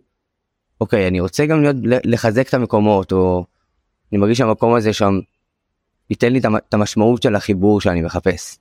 אוקיי 0.82 1.08
אני 1.08 1.20
רוצה 1.20 1.46
גם 1.46 1.62
להיות 1.62 1.76
לחזק 1.84 2.50
את 2.50 2.54
המקומות 2.54 3.12
או 3.12 3.46
אני 4.12 4.20
מרגיש 4.20 4.38
שהמקום 4.38 4.74
הזה 4.74 4.94
שם 4.94 5.20
ייתן 6.10 6.34
לי 6.34 6.40
את 6.40 6.46
המ- 6.46 6.56
את 6.56 6.74
המשמעות 6.74 7.22
של 7.24 7.36
החיבור 7.36 7.82
שאני 7.82 8.02
מחפש. 8.02 8.58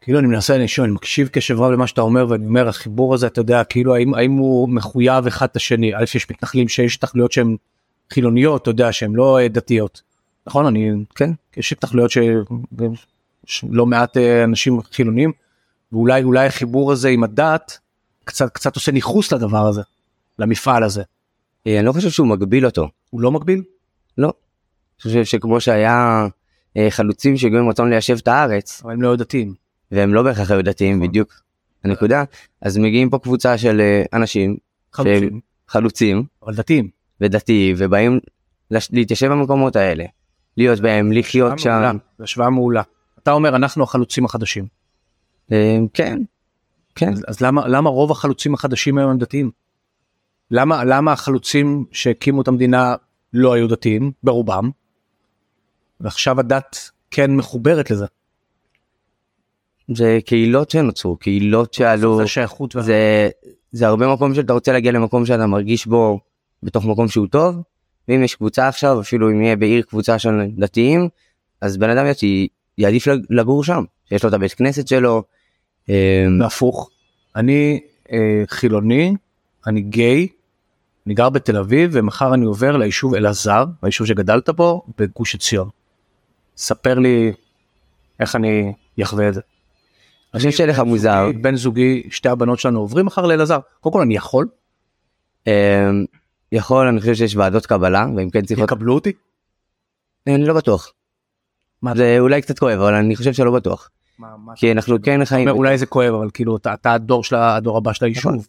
כאילו 0.00 0.18
אני 0.18 0.26
מנסה 0.26 0.58
לשאול 0.58 0.86
אני 0.86 0.94
מקשיב 0.94 1.28
קשב 1.28 1.60
רב 1.60 1.72
למה 1.72 1.86
שאתה 1.86 2.00
אומר 2.00 2.26
ואני 2.28 2.46
אומר 2.46 2.68
החיבור 2.68 3.14
הזה 3.14 3.26
אתה 3.26 3.40
יודע 3.40 3.64
כאילו 3.64 3.94
האם 3.94 4.14
האם 4.14 4.32
הוא 4.32 4.68
מחויב 4.68 5.26
אחד 5.26 5.46
את 5.50 5.56
השני 5.56 5.94
א' 5.94 6.04
יש 6.14 6.30
מתנחלים 6.30 6.68
שיש 6.68 6.96
התנחלויות 6.96 7.32
שהן 7.32 7.56
חילוניות 8.12 8.62
אתה 8.62 8.70
יודע 8.70 8.92
שהן 8.92 9.12
לא 9.14 9.38
אה, 9.38 9.48
דתיות. 9.48 10.02
נכון 10.46 10.66
אני 10.66 10.90
כן. 11.14 11.30
יש 11.56 11.72
התנחלויות 11.72 12.10
שיש 12.10 13.64
לא 13.70 13.86
מעט 13.86 14.16
אה, 14.16 14.44
אנשים 14.44 14.82
חילונים 14.82 15.32
ואולי 15.92 16.22
אולי 16.22 16.46
החיבור 16.46 16.92
הזה 16.92 17.08
עם 17.08 17.24
הדת 17.24 17.78
קצת 18.24 18.52
קצת 18.52 18.74
עושה 18.76 18.92
ניכוס 18.92 19.32
לדבר 19.32 19.66
הזה 19.66 19.82
למפעל 20.38 20.82
הזה 20.82 21.02
אני 21.66 21.86
לא 21.86 21.92
חושב 21.92 22.10
שהוא 22.10 22.26
מגביל 22.26 22.66
אותו. 22.66 22.88
הוא 23.10 23.20
לא 23.20 23.32
מגביל 23.32 23.62
לא. 24.18 24.26
אני 24.26 25.02
חושב 25.02 25.24
שכמו 25.24 25.60
שהיה 25.60 26.26
אה, 26.76 26.86
חלוצים 26.90 27.36
שהגיעו 27.36 27.60
עם 27.60 27.68
רצון 27.68 27.90
ליישב 27.90 28.16
את 28.22 28.28
הארץ 28.28 28.82
אבל 28.84 28.92
הם 28.92 29.02
לא 29.02 29.16
דתיים. 29.16 29.54
והם 29.90 30.14
לא 30.14 30.22
בהכרח 30.22 30.50
היו 30.50 30.64
דתיים 30.64 30.96
נכון. 30.96 31.08
בדיוק 31.08 31.42
הנקודה 31.84 32.24
אז 32.62 32.78
מגיעים 32.78 33.10
פה 33.10 33.18
קבוצה 33.18 33.58
של 33.58 33.80
אה, 33.80 34.02
אנשים 34.12 34.56
חלוצים 34.92 35.40
חלוצים 35.68 36.24
אבל 36.42 36.54
דתיים. 36.54 36.88
ודתיים 37.20 37.76
ובאים. 37.78 38.20
להתיישב 38.70 39.28
במקומות 39.28 39.76
האלה 39.76 40.04
להיות 40.56 40.80
בהם 40.80 41.12
לחיות 41.12 41.58
שם 41.58 41.96
זו 42.18 42.24
השוואה 42.24 42.50
מעולה. 42.50 42.82
אתה 43.22 43.32
אומר 43.32 43.56
אנחנו 43.56 43.84
החלוצים 43.84 44.24
החדשים. 44.24 44.66
אה, 45.52 45.78
כן 45.94 46.18
כן 46.94 47.12
אז, 47.26 47.40
למה 47.40 47.90
רוב 47.90 48.10
החלוצים 48.10 48.54
החדשים 48.54 48.98
היום 48.98 49.10
הם 49.10 49.18
דתיים? 49.18 49.50
למה 50.50 50.84
למה 50.84 51.12
החלוצים 51.12 51.84
שהקימו 51.92 52.42
את 52.42 52.48
המדינה 52.48 52.94
לא 53.32 53.52
היו 53.52 53.68
דתיים 53.68 54.12
ברובם? 54.22 54.70
ועכשיו 56.00 56.40
הדת 56.40 56.90
כן 57.10 57.36
מחוברת 57.36 57.90
לזה. 57.90 58.06
זה 59.94 60.18
קהילות 60.26 60.70
שנוצרו 60.70 61.16
קהילות 61.16 61.74
שעלו 61.74 62.16
זה 62.16 62.26
שייכות. 62.26 62.74
זה 62.80 63.28
זה 63.72 63.86
הרבה 63.86 64.12
מקום 64.14 64.34
שאתה 64.34 64.52
רוצה 64.52 64.72
להגיע 64.72 64.92
למקום 64.92 65.26
שאתה 65.26 65.46
מרגיש 65.46 65.86
בו 65.86 66.20
בתוך 66.62 66.84
מקום 66.84 67.08
שהוא 67.08 67.26
טוב 67.26 67.56
ואם 68.08 68.22
יש 68.24 68.34
קבוצה 68.34 68.68
עכשיו 68.68 69.00
אפילו 69.00 69.30
אם 69.30 69.42
יהיה 69.42 69.56
בעיר 69.56 69.82
קבוצה 69.82 70.18
של 70.18 70.30
דתיים 70.58 71.08
אז 71.60 71.76
בן 71.76 71.90
אדם 71.90 72.06
יעדיף- 72.06 72.48
יעדיף 72.78 73.06
לג- 73.06 73.24
לגור 73.30 73.64
שם 73.64 73.84
שיש 74.08 74.22
לו 74.22 74.28
את 74.28 74.34
הבית 74.34 74.52
כנסת 74.52 74.88
שלו. 74.88 75.22
אה, 75.90 76.26
והפוך. 76.40 76.90
אני 77.36 77.80
אה, 78.12 78.42
חילוני, 78.46 79.14
אני 79.66 79.80
גיי, 79.80 80.28
אני 81.06 81.14
גר 81.14 81.30
בתל 81.30 81.56
אביב 81.56 81.90
ומחר 81.92 82.34
אני 82.34 82.44
עובר 82.44 82.76
ליישוב 82.76 83.14
אלעזר, 83.14 83.64
היישוב 83.82 84.06
שגדלת 84.06 84.50
בו, 84.50 84.82
בגוש 84.98 85.34
עציון. 85.34 85.68
ספר 86.56 86.98
לי 86.98 87.32
איך 88.20 88.36
אני 88.36 88.72
אחווה 89.02 89.28
את 89.28 89.34
זה? 89.34 89.40
אני 90.34 90.38
חושב 90.38 90.50
שלך 90.50 90.78
מוזר. 90.78 91.28
בן 91.40 91.56
זוגי, 91.56 92.02
שתי 92.10 92.28
הבנות 92.28 92.58
שלנו 92.58 92.80
עוברים 92.80 93.06
מחר 93.06 93.26
לאלעזר. 93.26 93.58
קודם 93.80 93.92
כל 93.92 94.00
אני 94.00 94.16
יכול, 94.16 94.48
אמ, 95.46 95.52
יכול, 96.52 96.86
אני 96.86 97.00
חושב 97.00 97.14
שיש 97.14 97.36
ועדות 97.36 97.66
קבלה, 97.66 98.06
ואם 98.16 98.30
כן 98.30 98.44
צריכות... 98.44 98.64
יקבלו 98.64 98.94
אותי? 98.94 99.12
אני 100.26 100.46
לא 100.46 100.54
בטוח. 100.54 100.92
מה 101.82 101.94
זה 101.94 102.16
אולי 102.18 102.42
קצת 102.42 102.58
כואב, 102.58 102.80
אבל 102.80 102.94
אני 102.94 103.16
חושב 103.16 103.32
שלא 103.32 103.50
בטוח. 103.50 103.90
כי 104.56 104.72
אנחנו 104.72 104.96
כן 105.02 105.24
חיים... 105.24 105.48
אולי 105.48 105.78
זה 105.78 105.86
כואב 105.86 106.14
אבל 106.14 106.30
כאילו 106.34 106.56
אתה 106.56 106.94
הדור 106.94 107.76
הבא 107.76 107.92
של 107.92 108.06
נכון. 108.06 108.34
היישוב. 108.34 108.48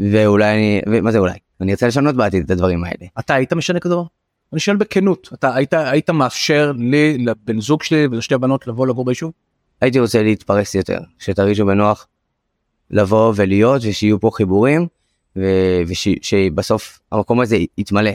ואולי 0.00 0.54
אני... 0.54 1.00
מה 1.00 1.12
זה 1.12 1.18
אולי? 1.18 1.47
אני 1.60 1.72
ארצה 1.72 1.86
לשנות 1.86 2.14
בעתיד 2.14 2.44
את 2.44 2.50
הדברים 2.50 2.84
האלה. 2.84 3.06
אתה 3.18 3.34
היית 3.34 3.52
משנה 3.52 3.80
כזה 3.80 3.94
דבר? 3.94 4.04
אני 4.52 4.60
שואל 4.60 4.76
בכנות 4.76 5.30
אתה 5.34 5.54
היית 5.54 5.74
היית 5.74 6.10
מאפשר 6.10 6.72
לי 6.78 7.18
לבן 7.18 7.60
זוג 7.60 7.82
שלי 7.82 8.06
ולשתי 8.06 8.34
הבנות 8.34 8.66
לבוא 8.66 8.86
לגור 8.86 9.04
ביישוב? 9.04 9.32
הייתי 9.80 10.00
רוצה 10.00 10.22
להתפרס 10.22 10.74
יותר, 10.74 10.98
שתרגישו 11.18 11.66
בנוח 11.66 12.06
לבוא 12.90 13.32
ולהיות 13.36 13.82
ושיהיו 13.84 14.20
פה 14.20 14.30
חיבורים 14.34 14.86
ושבסוף 15.88 17.00
המקום 17.12 17.40
הזה 17.40 17.56
יתמלא. 17.78 18.10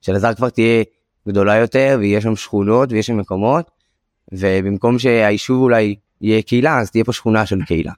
שלזר 0.00 0.34
כבר 0.34 0.50
תהיה 0.50 0.84
גדולה 1.28 1.56
יותר 1.56 1.96
ויש 2.00 2.24
שם 2.24 2.36
שכונות 2.36 2.92
ויש 2.92 3.06
שם 3.06 3.16
מקומות 3.16 3.70
ובמקום 4.32 4.98
שהיישוב 4.98 5.62
אולי 5.62 5.96
יהיה 6.20 6.42
קהילה 6.42 6.78
אז 6.78 6.90
תהיה 6.90 7.04
פה 7.04 7.12
שכונה 7.12 7.46
של 7.46 7.58
קהילה. 7.66 7.92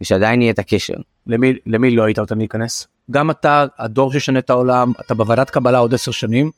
ושעדיין 0.00 0.42
יהיה 0.42 0.52
את 0.52 0.58
הקשר. 0.58 0.94
למי 1.26 1.52
למי 1.66 1.90
לא 1.90 2.04
היית 2.04 2.18
נותן 2.18 2.38
להיכנס? 2.38 2.88
גם 3.10 3.30
אתה 3.30 3.66
הדור 3.78 4.12
שישנה 4.12 4.38
את 4.38 4.50
העולם 4.50 4.92
אתה 5.00 5.14
בוועדת 5.14 5.50
קבלה 5.50 5.78
עוד 5.78 5.94
עשר 5.94 6.10
שנים 6.10 6.50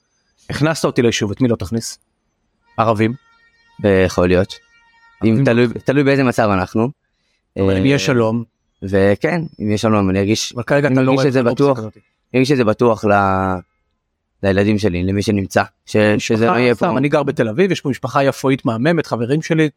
הכנסת 0.50 0.84
אותי 0.84 1.02
ליישוב 1.02 1.30
את 1.30 1.40
מי 1.40 1.48
לא 1.48 1.56
תכניס? 1.56 1.98
ערבים? 2.76 3.14
יכול 4.06 4.28
להיות. 4.28 4.54
אם 5.24 5.42
תלוי, 5.44 5.66
תלוי 5.84 6.04
באיזה 6.04 6.24
מצב 6.24 6.48
אנחנו. 6.52 6.88
אבל 7.58 7.76
אם 7.76 7.82
אה, 7.82 7.86
יהיה 7.86 7.98
שלום 7.98 8.44
וכן 8.82 9.42
אם 9.60 9.70
יש 9.70 9.80
שלום 9.80 10.10
אני 10.10 10.18
ארגיש 10.18 10.52
אבל 10.52 10.62
כרגע 10.62 10.88
אתה 10.88 11.02
לא 11.02 11.12
רואה 11.12 11.24
שזה 11.24 11.40
אופציה 11.40 11.54
בטוח. 11.54 11.78
אני 11.78 11.88
מרגיש 12.34 12.48
שזה 12.48 12.64
בטוח 12.64 13.04
ל... 13.04 13.12
לילדים 14.42 14.78
שלי 14.78 15.02
למי 15.02 15.22
שנמצא 15.22 15.62
ש... 15.86 15.96
שזה 16.18 16.46
לא 16.46 16.52
יהיה 16.52 16.74
פה. 16.74 16.98
אני 16.98 17.08
גר 17.08 17.22
בתל 17.22 17.48
אביב 17.48 17.72
יש 17.72 17.80
פה 17.80 17.88
משפחה 17.88 18.24
יפואית 18.24 18.64
מהממת 18.64 19.06
חברים 19.06 19.42
שלי 19.42 19.68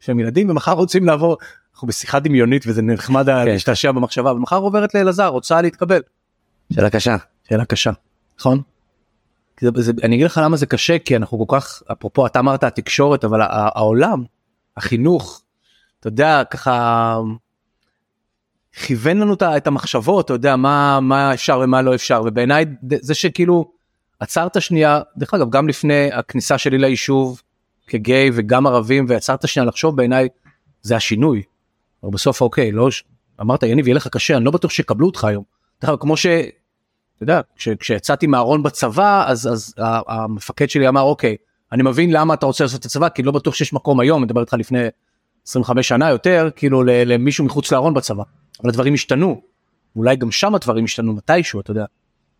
שהם 0.00 0.20
ילדים 0.20 0.50
ומחר 0.50 0.72
רוצים 0.72 1.04
לעבור 1.04 1.36
אנחנו 1.76 1.88
בשיחה 1.88 2.20
דמיונית 2.20 2.64
וזה 2.66 2.82
נחמד 2.82 3.26
כן. 3.26 3.44
להשתעשע 3.46 3.92
במחשבה 3.92 4.32
ומחר 4.32 4.56
עוברת 4.56 4.94
לאלעזר 4.94 5.26
רוצה 5.26 5.62
להתקבל 5.62 6.00
שאלה 6.72 6.90
קשה. 6.90 7.16
שאלה 7.48 7.64
קשה 7.64 7.90
נכון. 8.38 8.60
זה, 9.60 9.70
זה, 9.76 9.92
אני 10.02 10.14
אגיד 10.14 10.26
לך 10.26 10.40
למה 10.44 10.56
זה 10.56 10.66
קשה 10.66 10.98
כי 10.98 11.16
אנחנו 11.16 11.46
כל 11.46 11.56
כך 11.56 11.82
אפרופו 11.92 12.26
אתה 12.26 12.38
אמרת 12.38 12.64
התקשורת 12.64 13.24
אבל 13.24 13.40
העולם 13.50 14.24
החינוך 14.76 15.42
אתה 16.00 16.08
יודע 16.08 16.42
ככה 16.50 17.18
כיוון 18.72 19.18
לנו 19.18 19.34
את 19.56 19.66
המחשבות 19.66 20.24
אתה 20.24 20.32
יודע 20.32 20.56
מה 20.56 21.00
מה 21.00 21.34
אפשר 21.34 21.60
ומה 21.64 21.82
לא 21.82 21.94
אפשר 21.94 22.22
ובעיניי 22.26 22.64
זה 23.00 23.14
שכאילו 23.14 23.70
עצרת 24.20 24.62
שנייה 24.62 25.00
דרך 25.16 25.34
אגב 25.34 25.50
גם 25.50 25.68
לפני 25.68 26.12
הכניסה 26.12 26.58
שלי 26.58 26.78
ליישוב 26.78 27.42
כגיי 27.86 28.30
וגם 28.34 28.66
ערבים 28.66 29.06
ועצרת 29.08 29.48
שנייה 29.48 29.66
לחשוב 29.66 29.96
בעיניי 29.96 30.28
זה 30.82 30.96
השינוי. 30.96 31.42
אבל 32.06 32.14
בסוף 32.14 32.40
אוקיי 32.40 32.72
לא 32.72 32.88
אמרת 33.40 33.62
יניב 33.62 33.86
יהיה 33.86 33.94
לך 33.94 34.08
קשה 34.08 34.36
אני 34.36 34.44
לא 34.44 34.50
בטוח 34.50 34.70
שיקבלו 34.70 35.06
אותך 35.06 35.24
היום. 35.24 35.44
אגב, 35.84 35.96
כמו 35.96 36.16
ש... 36.16 36.26
אתה 36.26 37.22
יודע, 37.22 37.40
כש, 37.56 37.68
כשיצאתי 37.68 38.26
מהארון 38.26 38.62
בצבא 38.62 39.24
אז 39.28 39.48
אז 39.52 39.74
המפקד 40.08 40.70
שלי 40.70 40.88
אמר 40.88 41.00
אוקיי 41.00 41.36
אני 41.72 41.82
מבין 41.82 42.10
למה 42.10 42.34
אתה 42.34 42.46
רוצה 42.46 42.64
לעשות 42.64 42.80
את 42.80 42.84
הצבא 42.84 43.08
כי 43.08 43.22
לא 43.22 43.32
בטוח 43.32 43.54
שיש 43.54 43.72
מקום 43.72 44.00
היום. 44.00 44.22
אני 44.22 44.26
מדבר 44.26 44.40
איתך 44.40 44.52
לפני 44.52 44.78
25 45.46 45.88
שנה 45.88 46.10
יותר 46.10 46.48
כאילו 46.56 46.82
למישהו 46.84 47.44
מחוץ 47.44 47.72
לארון 47.72 47.94
בצבא. 47.94 48.22
אבל 48.60 48.68
הדברים 48.68 48.94
השתנו. 48.94 49.42
אולי 49.96 50.16
גם 50.16 50.30
שם 50.30 50.54
הדברים 50.54 50.84
השתנו 50.84 51.12
מתישהו 51.12 51.60
אתה 51.60 51.70
יודע. 51.70 51.84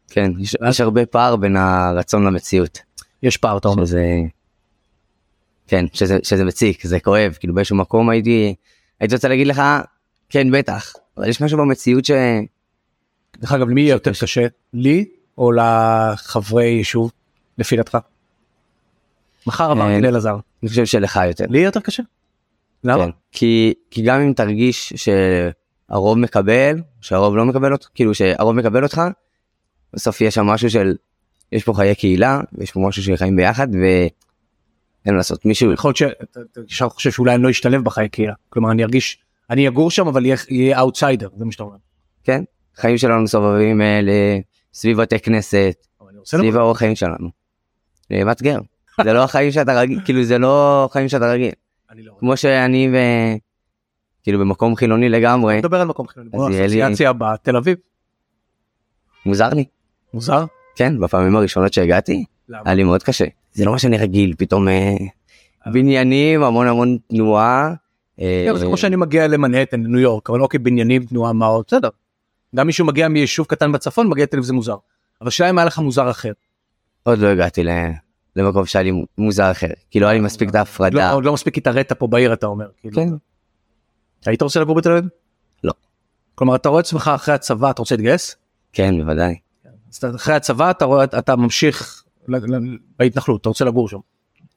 כן 0.09 0.33
יש, 0.39 0.57
יש 0.69 0.81
הרבה 0.81 1.07
פער 1.07 1.37
בין 1.37 1.57
הרצון 1.57 2.27
למציאות. 2.27 2.79
יש 3.23 3.37
פער 3.37 3.59
אתה 3.59 3.69
אומר. 3.69 3.85
שזה 3.85 4.17
כן 5.67 5.85
שזה 5.93 6.19
שזה 6.23 6.45
מציק 6.45 6.87
זה 6.87 7.01
כואב. 7.01 7.37
כאילו 7.41 7.55
באיזשהו 7.55 7.77
מקום 7.77 8.11
הייתי 8.11 8.55
הייתי 9.01 9.15
רוצה 9.15 9.29
להגיד 9.29 9.47
לך 9.47 9.63
כן 10.29 10.51
בטח 10.51 10.93
אבל 11.17 11.29
יש 11.29 11.41
משהו 11.41 11.59
במציאות 11.59 12.05
ש... 12.05 12.11
דרך 13.39 13.53
אגב 13.53 13.69
למי 13.69 13.81
יהיה 13.81 13.93
יותר 13.93 14.13
קשה 14.13 14.47
לי 14.73 15.05
או 15.39 15.53
לחברי 15.53 16.65
יישוב 16.65 17.13
לפי 17.59 17.77
דעתך. 17.77 17.99
מחר 19.47 19.71
עברתי 19.71 19.95
אה, 19.95 20.01
לאלעזר 20.01 20.37
אני 20.63 20.69
חושב 20.69 20.85
שלך 20.85 21.21
יותר. 21.27 21.45
לי 21.49 21.59
יותר 21.59 21.81
קשה. 21.81 22.03
למה? 22.85 23.05
כן. 23.05 23.11
כי 23.33 23.75
כי 23.91 24.03
גם 24.03 24.21
אם 24.21 24.33
תרגיש 24.33 24.93
שהרוב 24.97 26.19
מקבל 26.19 26.83
שהרוב 27.01 27.37
לא 27.37 27.45
מקבל 27.45 27.73
אותך 27.73 27.89
כאילו 27.95 28.15
שהרוב 28.15 28.57
מקבל 28.57 28.83
אותך 28.83 29.03
בסוף 29.93 30.21
יש 30.21 30.35
שם 30.35 30.47
משהו 30.47 30.71
של 30.71 30.97
יש 31.53 31.65
פה 31.65 31.75
חיי 31.75 31.95
קהילה 31.95 32.41
ויש 32.53 32.73
פה 32.73 32.81
משהו 32.81 33.03
של 33.03 33.17
חיים 33.17 33.37
ביחד 33.37 33.69
ואין 35.07 35.15
מה 35.15 35.19
לעשות 35.19 35.45
מישהו 35.45 35.73
יכול 35.73 35.93
להיות 36.01 36.15
שאתה 36.69 36.89
חושב 36.89 37.11
שאולי 37.11 37.35
אני 37.35 37.43
לא 37.43 37.51
אשתלב 37.51 37.85
בחיי 37.85 38.09
קהילה 38.09 38.33
כלומר 38.49 38.71
אני 38.71 38.85
ארגיש 38.85 39.19
אני 39.51 39.69
אגור 39.69 39.91
שם 39.91 40.07
אבל 40.07 40.23
יהיה- 40.27 40.79
אאוטסיידר 40.79 41.29
זה 41.37 41.45
מה 41.45 41.53
שאתה 41.53 41.63
אומר. 41.63 41.77
כן 42.25 42.43
חיים 42.77 42.99
שלנו 42.99 43.29
סובבים 43.29 43.81
אה, 43.83 44.01
ל- 44.03 44.41
סביב 44.75 44.97
בתי 45.03 45.19
כנסת 45.19 45.75
סביב. 46.25 46.57
האורח 46.57 46.79
חיים 46.79 46.95
שלנו. 46.97 47.29
אה, 48.13 48.25
מאתגר 48.25 48.59
זה 49.05 49.13
לא 49.13 49.25
החיים 49.25 49.51
שאתה 49.53 49.81
רגיל 49.81 50.01
כאילו 50.05 50.25
זה 50.25 50.39
לא 50.39 50.89
חיים 50.93 51.09
שאתה 51.09 51.33
רגיל 51.33 51.53
לא. 51.97 52.13
כמו 52.19 52.37
שאני 52.37 52.89
ו... 52.93 52.97
כאילו 54.23 54.39
במקום 54.39 54.77
חילוני 54.77 55.09
לגמרי 55.09 55.59
נדבר 55.59 55.81
על 55.81 55.87
מקום 55.89 56.09
חילוני. 56.09 56.31
אז 56.35 56.51
יהיה 56.51 56.67
לי- 56.67 56.67
אסוציאציה 56.83 57.11
הבאה 57.11 57.37
תל 57.37 57.57
אביב 57.57 57.77
מוזר 59.27 59.49
לי 59.49 59.65
מוזר. 60.15 60.45
כן 60.77 61.01
בפעמים 61.01 61.37
הראשונות 61.37 61.73
שהגעתי? 61.73 62.25
היה 62.65 62.75
לי 62.75 62.85
מאוד 62.85 63.03
קשה 63.03 63.25
זה 63.57 63.65
לא 63.65 63.73
מה 63.73 63.79
שאני 63.79 63.99
רגיל 63.99 64.35
פתאום 64.39 64.69
אה, 64.69 64.97
בניינים 65.73 66.43
המון 66.43 66.67
המון 66.67 66.99
תנועה. 67.09 67.75
אה, 68.21 68.45
כן, 68.49 68.57
זה 68.57 68.67
כמו 68.67 68.77
שאני 68.77 68.97
מגיע 68.97 69.27
למנהטן 69.29 69.81
לניו 69.83 69.99
יורק 70.01 70.31
אבל 70.31 70.41
אוקיי 70.41 70.59
בניינים 70.59 71.05
תנועה 71.05 71.33
מה 71.33 71.47
עוד 71.47 71.65
בסדר. 71.69 71.89
גם 72.57 72.67
מישהו 72.67 72.87
מגיע 72.87 73.09
מיישוב 73.09 73.47
קטן 73.47 73.73
בצפון 73.73 74.09
מגיע 74.09 74.23
לתל 74.25 74.37
אביב 74.37 74.47
זה 74.47 74.53
מוזר. 74.53 74.77
אבל 75.21 75.29
השאלה 75.29 75.51
אם 75.51 75.59
היה 75.59 75.65
לך 75.65 75.79
מוזר 75.79 76.11
אחר. 76.11 76.33
עוד 77.03 77.19
לא 77.19 77.27
הגעתי 77.29 77.63
למקום 78.37 78.67
שהיה 78.67 78.83
לי 78.83 79.05
מוזר 79.19 79.51
אחר 79.51 79.67
כי 79.91 80.01
לא 80.01 80.07
היה 80.07 80.15
לי 80.15 80.21
מספיק 80.21 80.49
את 80.49 80.55
לא, 80.55 80.59
ההפרדה. 80.59 81.11
עוד 81.13 81.25
לא 81.25 81.33
מספיק 81.33 81.59
התערית 81.59 81.93
פה 81.93 82.07
בעיר 82.07 82.33
אתה 82.33 82.47
אומר. 82.47 82.67
כאילו. 82.81 82.95
כן. 82.97 83.09
היית 84.27 84.43
רוצה 84.43 84.61
לגור 84.61 84.75
בתל 84.77 84.91
אביב? 84.93 85.05
לא. 85.65 85.73
כלומר 86.35 86.55
אתה 86.57 86.69
רואה 86.69 86.81
עצמך 86.81 87.11
אחרי 87.15 87.35
הצבא 87.35 87.71
אתה 87.71 87.83
רוצה 87.83 87.95
להתגייס? 87.95 88.37
כן 88.73 88.95
בוודאי. 89.05 89.35
אז 89.91 89.97
אתה- 89.97 90.11
אחרי 90.17 90.35
הצבא 90.35 90.71
אתה 90.71 90.85
רואה 90.85 91.05
אתה 91.05 91.37
ממשיך 91.37 92.03
בהתנחלות 92.99 93.41
אתה 93.41 93.49
רוצה 93.49 93.65
לגור 93.65 93.89
שם. 93.89 93.99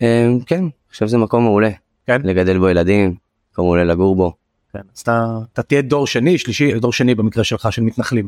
אה, 0.02 0.28
כן 0.46 0.66
עכשיו 0.90 1.08
זה 1.08 1.18
מקום 1.18 1.44
מעולה. 1.44 1.70
כן? 2.08 2.22
לגדל 2.24 2.58
בו 2.58 2.70
ילדים 2.70 3.16
מקום 3.54 3.66
מעולה 3.66 3.84
לגור 3.84 4.16
בו. 4.16 4.34
כן. 4.74 4.80
אז 4.96 5.02
אתה, 5.02 5.38
אתה 5.54 5.64
תהיה 5.64 5.82
דור 5.82 6.08
שני 6.08 6.38
שלישי 6.38 6.80
דור 6.80 6.94
שני 6.94 7.16
במקרה 7.16 7.44
שלך 7.44 7.68
של 7.72 7.82
מתנחלים. 7.82 8.28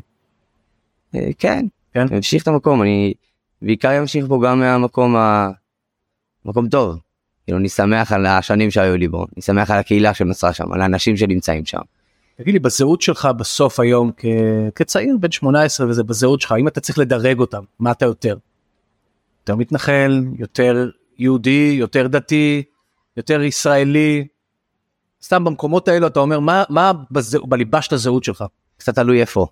אה, 1.16 1.30
כן. 1.38 1.66
כן? 1.94 2.06
אמשיך 2.16 2.44
את 2.44 2.48
המקום 2.48 2.82
אני 2.82 3.14
בעיקר 3.62 4.00
אמשיך 4.00 4.26
בו 4.26 4.40
גם 4.40 4.60
מהמקום 4.60 5.16
ה... 5.16 5.50
מקום 6.46 6.70
טוב. 6.70 6.98
כאילו 7.46 7.58
אני 7.58 7.70
שמח 7.70 8.12
על 8.12 8.26
השנים 8.26 8.72
שהיו 8.72 8.98
לי 8.98 9.08
בו 9.08 9.26
אני 9.36 9.42
שמח 9.42 9.72
על 9.72 9.80
הקהילה 9.80 10.14
שנוצרה 10.14 10.54
שם 10.54 10.74
על 10.74 10.82
האנשים 10.82 11.18
שנמצאים 11.18 11.66
שם. 11.66 11.82
תגיד 12.36 12.54
לי 12.54 12.60
בזהות 12.60 13.02
שלך 13.02 13.30
בסוף 13.38 13.80
היום 13.80 14.12
כ... 14.18 14.26
כצעיר 14.76 15.18
בן 15.20 15.32
18 15.32 15.88
וזה 15.88 16.04
בזהות 16.04 16.42
שלך 16.42 16.56
אם 16.60 16.68
אתה 16.68 16.82
צריך 16.82 17.00
לדרג 17.00 17.40
אותם 17.40 17.64
מה 17.80 17.92
אתה 17.92 18.06
יותר. 18.06 18.38
יותר 19.52 19.60
מתנחל 19.60 20.24
יותר 20.38 20.90
יהודי 21.18 21.76
יותר 21.80 22.08
דתי 22.08 22.64
יותר 23.18 23.42
ישראלי. 23.42 24.28
סתם 25.24 25.44
במקומות 25.44 25.88
האלו 25.88 26.08
אתה 26.08 26.20
אומר 26.20 26.40
מה 26.40 26.64
מה 26.70 26.92
בזה, 27.12 27.40
בליבה 27.40 27.82
של 27.82 27.96
הזהות 27.96 28.24
שלך. 28.24 28.44
קצת 28.78 28.96
תלוי 28.96 29.22
איפה. 29.22 29.48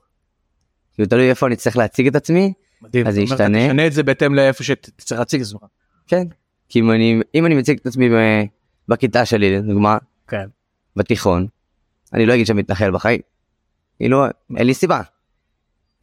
כאילו 0.94 1.08
תלוי 1.10 1.30
איפה 1.30 1.48
אני 1.48 1.56
צריך 1.56 1.78
להציג 1.78 2.08
את 2.08 2.16
עצמי 2.16 2.54
מדהים. 2.82 3.08
אז 3.08 3.14
זה 3.14 3.22
ישתנה. 3.22 3.68
תשנה 3.68 3.88
את 3.88 3.94
זה 3.94 4.04
בהתאם 4.04 4.36
לאיפה 4.36 4.64
שתצטרך 4.64 5.20
להציג 5.20 5.42
את 5.42 5.48
עצמך. 5.48 5.62
כן. 6.08 6.28
כי 6.70 6.80
אם 6.80 6.92
אני 6.92 7.22
אם 7.36 7.46
אני 7.46 7.56
מציג 7.56 7.80
את 7.82 7.86
עצמי 7.86 8.10
ב- 8.10 8.44
בכיתה 8.88 9.26
שלי 9.26 9.58
לדוגמה 9.58 9.98
כן. 10.28 10.48
בתיכון 10.96 11.48
אני 12.14 12.26
לא 12.26 12.34
אגיד 12.34 12.46
שאני 12.46 12.60
מתנחל 12.60 12.92
בחיים. 12.92 13.22
כאילו 13.98 14.26
אין 14.58 14.68
לי 14.68 14.74
סיבה. 14.74 15.02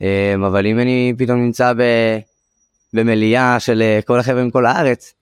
אמ, 0.01 0.45
אבל 0.45 0.67
אם 0.67 0.79
אני 0.79 1.15
פתאום 1.19 1.39
נמצא 1.39 1.73
ב... 1.73 1.81
במליאה 2.93 3.61
של 3.61 3.83
אה, 3.83 4.01
כל 4.05 4.21
החבר'ה 4.21 4.45
מכל 4.45 4.67
הארץ 4.67 5.15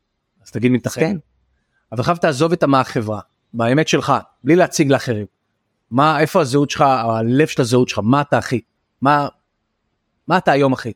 אז 0.45 0.51
תגיד. 0.51 0.89
כן. 0.95 1.17
אבל 1.93 2.03
חייב 2.03 2.17
תעזוב 2.17 2.53
את 2.53 2.65
החברה 2.75 3.21
באמת 3.55 3.89
שלך 3.89 4.13
בלי 4.45 4.57
להציג 4.57 4.93
לאחרים. 4.93 5.27
מה 5.91 6.21
איפה 6.21 6.41
הזהות 6.41 6.71
שלך 6.71 6.81
הלב 6.81 7.47
של 7.47 7.63
הזהות 7.63 7.89
שלך 7.89 7.99
מה 8.03 8.21
אתה 8.21 8.39
אחי 8.39 8.61
מה 9.03 9.29
מה 10.29 10.39
אתה 10.39 10.53
היום 10.53 10.73
אחי. 10.73 10.93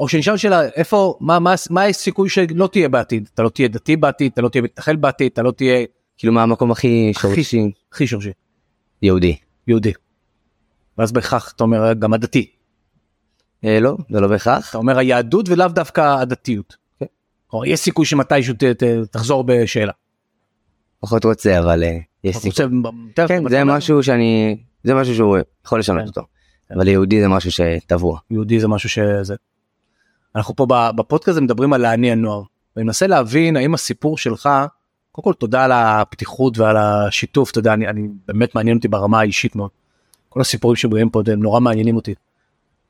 או 0.00 0.08
שנשאל 0.08 0.36
שאלה 0.36 0.64
איפה 0.64 1.18
מה 1.20 1.38
מה 1.38 1.54
מה 1.70 1.84
הסיכוי 1.84 2.28
שלא 2.28 2.66
תהיה 2.72 2.88
בעתיד 2.88 3.28
אתה 3.34 3.42
לא 3.42 3.48
תהיה 3.48 3.68
דתי 3.68 3.96
בעתיד 3.96 4.32
אתה 4.32 4.42
לא 4.42 4.48
תהיה 4.48 4.62
מתנחל 4.62 4.96
בעתיד 4.96 5.32
אתה 5.32 5.42
לא 5.42 5.50
תהיה 5.50 5.86
כאילו 6.18 6.32
מהמקום 6.32 6.70
הכי 6.70 7.12
שורשי 7.20 7.72
הכי 7.92 8.06
שורשי, 8.06 8.30
יהודי. 9.02 9.36
יהודי. 9.66 9.92
ואז 10.98 11.12
בהכרח 11.12 11.52
אתה 11.56 11.64
אומר 11.64 11.92
גם 11.92 12.12
הדתי, 12.12 12.38
אה, 12.40 12.57
לא 13.62 13.96
זה 14.10 14.20
לא 14.20 14.28
בהכרח. 14.28 14.70
אתה 14.70 14.78
אומר 14.78 14.98
היהדות 14.98 15.48
ולאו 15.48 15.68
דווקא 15.68 16.00
הדתיות. 16.20 16.76
כן. 17.00 17.06
כלומר, 17.46 17.66
יש 17.66 17.80
סיכוי 17.80 18.06
שמתישהו 18.06 18.54
ת, 18.54 18.64
ת, 18.64 18.82
תחזור 19.10 19.44
בשאלה. 19.46 19.92
פחות 21.00 21.24
רוצה 21.24 21.58
אבל 21.58 21.84
אה, 21.84 21.98
יש 22.24 22.36
סיכוי. 22.36 22.66
כן 23.28 23.48
זה 23.48 23.64
משהו 23.64 24.02
שאני 24.02 24.56
זה 24.84 24.94
משהו 24.94 25.14
שהוא 25.14 25.38
יכול 25.66 25.78
לשנות 25.78 26.02
כן. 26.02 26.08
אותו. 26.08 26.22
אבל 26.74 26.88
יהודי 26.88 27.20
זה 27.20 27.28
משהו 27.28 27.50
שטבוע. 27.50 28.18
יהודי 28.30 28.60
זה 28.60 28.68
משהו 28.68 28.88
שזה. 28.88 29.34
אנחנו 30.36 30.56
פה 30.56 30.66
בפודקאסט 30.96 31.28
הזה 31.28 31.40
מדברים 31.40 31.72
על 31.72 31.80
להניע 31.80 32.14
נוער. 32.14 32.42
ואני 32.76 32.86
מנסה 32.86 33.06
להבין 33.06 33.56
האם 33.56 33.74
הסיפור 33.74 34.18
שלך, 34.18 34.48
קודם 35.12 35.24
כל 35.24 35.32
תודה 35.32 35.64
על 35.64 35.72
הפתיחות 35.72 36.58
ועל 36.58 36.76
השיתוף, 36.76 37.50
אתה 37.50 37.58
יודע, 37.58 37.74
אני, 37.74 37.88
אני 37.88 38.08
באמת 38.28 38.54
מעניין 38.54 38.76
אותי 38.76 38.88
ברמה 38.88 39.20
האישית 39.20 39.56
מאוד. 39.56 39.70
כל 40.28 40.40
הסיפורים 40.40 40.76
שבאים 40.76 41.10
פה 41.10 41.22
הם 41.26 41.42
נורא 41.42 41.60
מעניינים 41.60 41.96
אותי. 41.96 42.14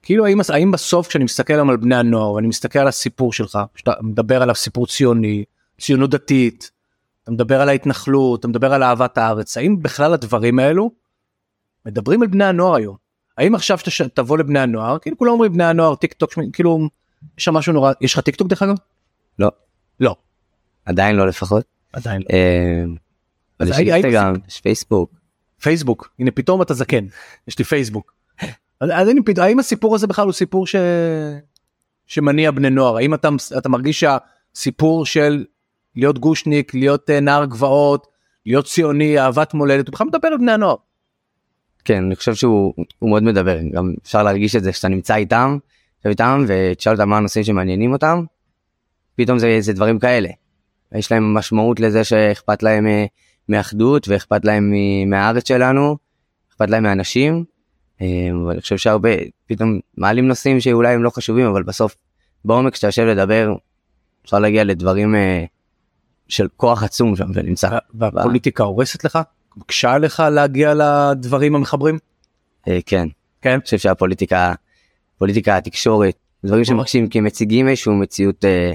כאילו 0.02 0.26
האם, 0.26 0.40
האם 0.48 0.70
בסוף 0.70 1.08
כשאני 1.08 1.24
מסתכל 1.24 1.54
היום 1.54 1.70
על 1.70 1.76
בני 1.76 1.96
הנוער 1.96 2.32
ואני 2.32 2.46
מסתכל 2.46 2.78
על 2.78 2.88
הסיפור 2.88 3.32
שלך, 3.32 3.58
שאתה 3.74 3.92
מדבר 4.02 4.42
עליו 4.42 4.54
סיפור 4.54 4.86
ציוני, 4.86 5.44
ציונות 5.80 6.10
דתית, 6.10 6.70
אתה 7.22 7.30
מדבר 7.30 7.60
על 7.60 7.68
ההתנחלות, 7.68 8.40
אתה 8.40 8.48
מדבר 8.48 8.72
על 8.72 8.82
אהבת 8.82 9.18
הארץ, 9.18 9.56
האם 9.56 9.82
בכלל 9.82 10.14
הדברים 10.14 10.58
האלו 10.58 10.90
מדברים 11.86 12.22
על 12.22 12.28
בני 12.28 12.44
הנוער 12.44 12.74
היום? 12.74 12.96
האם 13.38 13.54
עכשיו 13.54 13.78
שאתה 13.78 14.08
תבוא 14.08 14.38
לבני 14.38 14.58
הנוער, 14.58 14.98
כאילו 14.98 15.18
כולם 15.18 15.32
אומרים 15.32 15.52
בני 15.52 15.64
הנוער 15.64 15.94
טיק 15.94 16.12
טוק, 16.12 16.32
כאילו 16.52 16.88
יש 17.38 17.44
שם 17.44 17.54
משהו 17.54 17.72
נורא, 17.72 17.92
יש 18.00 18.14
לך 18.14 18.20
טיק 18.20 18.36
טוק 18.36 18.48
דרך 18.48 18.62
אגב? 18.62 18.74
לא 19.38 19.50
לא, 20.00 20.16
עדיין 20.84 21.16
לא 21.16 21.26
לפחות. 21.26 21.64
עדיין 21.92 22.22
לא. 22.22 22.38
אז 23.58 23.68
יש 23.68 23.78
אינסטגרם 23.78 24.34
יש 24.48 24.60
פייסבוק. 24.60 25.10
פייסבוק, 25.60 26.14
הנה 26.18 26.30
פתאום 26.30 26.62
אתה 26.62 26.74
זקן, 26.74 27.06
יש 27.48 27.58
לי 27.58 27.64
פייסבוק. 27.64 28.17
אז, 28.80 28.90
אז 28.92 29.08
הנה, 29.08 29.20
פת- 29.26 29.38
האם 29.38 29.58
הסיפור 29.58 29.94
הזה 29.94 30.06
בכלל 30.06 30.24
הוא 30.24 30.32
סיפור 30.32 30.66
ש... 30.66 30.76
שמניע 32.06 32.50
בני 32.50 32.70
נוער? 32.70 32.96
האם 32.96 33.14
אתה, 33.14 33.28
אתה 33.58 33.68
מרגיש 33.68 34.04
שהסיפור 34.04 35.06
של 35.06 35.44
להיות 35.96 36.18
גושניק, 36.18 36.74
להיות 36.74 37.10
אה, 37.10 37.20
נער 37.20 37.44
גבעות, 37.44 38.06
להיות 38.46 38.64
ציוני, 38.66 39.18
אהבת 39.20 39.54
מולדת, 39.54 39.88
הוא 39.88 39.92
בכלל 39.92 40.06
מדבר 40.06 40.28
על 40.28 40.38
בני 40.38 40.52
הנוער? 40.52 40.76
כן 41.84 42.04
אני 42.04 42.16
חושב 42.16 42.34
שהוא 42.34 42.74
הוא 42.98 43.10
מאוד 43.10 43.22
מדבר 43.22 43.58
גם 43.72 43.94
אפשר 44.02 44.22
להרגיש 44.22 44.56
את 44.56 44.62
זה 44.64 44.72
כשאתה 44.72 44.88
נמצא 44.88 45.14
איתם 45.16 45.58
יושב 45.98 46.08
איתם 46.08 46.44
ותשאל 46.48 46.92
אותם 46.92 47.08
מה 47.08 47.16
הנושאים 47.16 47.44
שמעניינים 47.44 47.92
אותם. 47.92 48.24
פתאום 49.16 49.38
זה, 49.38 49.56
זה 49.60 49.72
דברים 49.72 49.98
כאלה. 49.98 50.28
יש 50.94 51.12
להם 51.12 51.34
משמעות 51.34 51.80
לזה 51.80 52.04
שאכפת 52.04 52.62
להם 52.62 52.86
אה, 52.86 53.04
מאחדות 53.48 54.08
ואכפת 54.08 54.44
להם 54.44 54.70
מ- 54.72 55.10
מהארץ 55.10 55.48
שלנו 55.48 55.96
אכפת 56.50 56.70
להם 56.70 56.82
מאנשים. 56.82 57.44
אה, 58.02 58.06
אבל 58.42 58.50
אני 58.50 58.60
חושב 58.60 58.76
שהרבה 58.76 59.10
פתאום 59.46 59.80
מעלים 59.96 60.28
נושאים 60.28 60.60
שאולי 60.60 60.94
הם 60.94 61.02
לא 61.02 61.10
חשובים 61.10 61.46
אבל 61.46 61.62
בסוף 61.62 61.96
בעומק 62.44 62.72
כשאתה 62.72 62.86
יושב 62.86 63.02
לדבר 63.02 63.54
אפשר 64.24 64.38
להגיע 64.38 64.64
לדברים 64.64 65.14
אה, 65.14 65.44
של 66.28 66.48
כוח 66.56 66.82
עצום 66.82 67.16
שם 67.16 67.32
שנמצא. 67.34 67.78
והפוליטיקה 67.94 68.64
הורסת 68.64 69.04
לך? 69.04 69.18
מקשה 69.56 69.98
לך 69.98 70.22
להגיע 70.32 70.74
לדברים 70.74 71.54
המחברים? 71.54 71.98
אה, 72.68 72.78
כן. 72.86 73.08
כן. 73.42 73.50
אני 73.50 73.60
חושב 73.60 73.78
שהפוליטיקה, 73.78 74.54
פוליטיקה, 75.18 75.56
התקשורת, 75.56 76.14
דברים 76.44 76.64
שמקשים 76.64 77.08
כי 77.08 77.18
הם 77.18 77.24
מציגים 77.24 77.68
איזשהו 77.68 77.94
מציאות, 77.94 78.44
אה, 78.44 78.72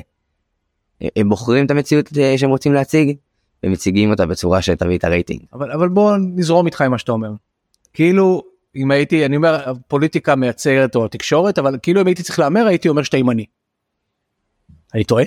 הם 1.15 1.29
בוחרים 1.29 1.65
את 1.65 1.71
המציאות 1.71 2.09
שהם 2.37 2.49
רוצים 2.49 2.73
להציג 2.73 3.17
ומציגים 3.63 4.11
אותה 4.11 4.25
בצורה 4.25 4.61
שתביא 4.61 4.97
את 4.97 5.03
הרייטינג. 5.03 5.41
אבל 5.53 5.71
אבל 5.71 5.89
בוא 5.89 6.17
נזרום 6.17 6.65
איתך 6.65 6.81
עם 6.81 6.91
מה 6.91 6.97
שאתה 6.97 7.11
אומר. 7.11 7.31
כאילו 7.93 8.43
אם 8.75 8.91
הייתי 8.91 9.25
אני 9.25 9.35
אומר 9.35 9.69
הפוליטיקה 9.69 10.35
מייצרת 10.35 10.95
או 10.95 11.05
התקשורת 11.05 11.59
אבל 11.59 11.77
כאילו 11.83 12.01
אם 12.01 12.07
הייתי 12.07 12.23
צריך 12.23 12.39
להמר 12.39 12.67
הייתי 12.67 12.89
אומר 12.89 13.03
שאתה 13.03 13.17
ימני. 13.17 13.45
אני 14.93 15.03
טועה? 15.03 15.23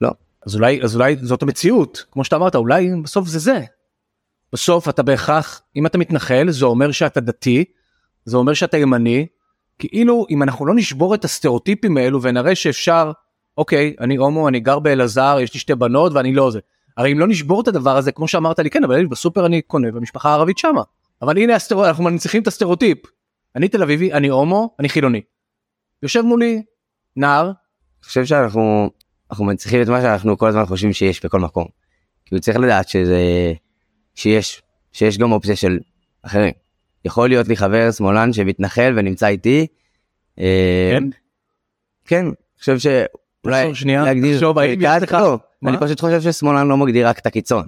לא. 0.00 0.10
אז 0.46 0.54
אולי 0.54 0.82
אז 0.82 0.96
אולי 0.96 1.16
זאת 1.22 1.42
המציאות 1.42 2.04
כמו 2.10 2.24
שאתה 2.24 2.36
אמרת 2.36 2.56
אולי 2.56 2.90
בסוף 3.02 3.28
זה 3.28 3.38
זה. 3.38 3.60
בסוף 4.52 4.88
אתה 4.88 5.02
בהכרח 5.02 5.62
אם 5.76 5.86
אתה 5.86 5.98
מתנחל 5.98 6.50
זה 6.50 6.64
אומר 6.64 6.92
שאתה 6.92 7.20
דתי 7.20 7.64
זה 8.24 8.36
אומר 8.36 8.54
שאתה 8.54 8.76
ימני 8.76 9.26
כאילו 9.78 10.26
אם 10.30 10.42
אנחנו 10.42 10.66
לא 10.66 10.74
נשבור 10.74 11.14
את 11.14 11.24
הסטריאוטיפים 11.24 11.96
האלו 11.96 12.22
ונראה 12.22 12.54
שאפשר 12.54 13.12
אוקיי 13.58 13.94
אני 14.00 14.16
הומו 14.16 14.48
אני 14.48 14.60
גר 14.60 14.78
באלעזר 14.78 15.38
יש 15.40 15.54
לי 15.54 15.60
שתי 15.60 15.74
בנות 15.74 16.12
ואני 16.12 16.34
לא 16.34 16.50
זה. 16.50 16.60
הרי 16.96 17.12
אם 17.12 17.18
לא 17.18 17.26
נשבור 17.26 17.60
את 17.60 17.68
הדבר 17.68 17.96
הזה 17.96 18.12
כמו 18.12 18.28
שאמרת 18.28 18.58
לי 18.58 18.70
כן 18.70 18.84
אבל 18.84 19.06
בסופר 19.06 19.46
אני 19.46 19.62
קונה 19.62 19.90
במשפחה 19.90 20.30
הערבית 20.30 20.58
שמה 20.58 20.82
אבל 21.24 21.38
הנה 21.38 21.54
הסטריאוטיפ 21.54 21.88
אנחנו 21.88 22.04
מנציחים 22.04 22.42
את 22.42 22.46
הסטריאוטיפ 22.46 22.98
אני 23.56 23.68
תל 23.68 23.82
אביבי 23.82 24.12
אני 24.12 24.28
הומו 24.28 24.74
אני 24.80 24.88
חילוני. 24.88 25.20
יושב 26.02 26.20
מולי 26.20 26.62
נער 27.16 27.44
אני 27.46 27.54
חושב 28.04 28.24
שאנחנו 28.24 28.90
אנחנו 29.30 29.44
מנציחים 29.44 29.82
את 29.82 29.88
מה 29.88 30.00
שאנחנו 30.00 30.38
כל 30.38 30.48
הזמן 30.48 30.66
חושבים 30.66 30.92
שיש 30.92 31.24
בכל 31.24 31.40
מקום. 31.40 31.66
כי 32.26 32.34
הוא 32.34 32.40
צריך 32.40 32.56
לדעת 32.58 32.88
שזה 32.88 33.52
שיש 34.14 34.62
שיש 34.92 35.18
גם 35.18 35.32
אופציה 35.32 35.56
של 35.56 35.78
אחרים. 36.22 36.52
יכול 37.04 37.28
להיות 37.28 37.48
לי 37.48 37.56
חבר 37.56 37.90
שמאלן 37.90 38.32
שמתנחל 38.32 38.94
ונמצא 38.96 39.26
איתי. 39.26 39.66
אה, 40.38 40.90
כן 40.92 41.04
כן, 42.04 42.24
אני 42.26 42.34
חושב 42.58 42.78
שאולי 42.78 43.60
תחשוב 43.62 43.74
שנייה, 43.74 44.04
תחשוב, 44.34 44.58
האם 44.58 44.80
יש 44.82 45.02
לך- 45.02 45.12
לא? 45.12 45.38
אני 45.66 45.76
פשוט 45.80 46.00
חושב 46.00 46.20
ששמאלן 46.20 46.68
לא 46.68 46.76
מגדיר 46.76 47.08
רק 47.08 47.18
את 47.18 47.26
הקיצון. 47.26 47.66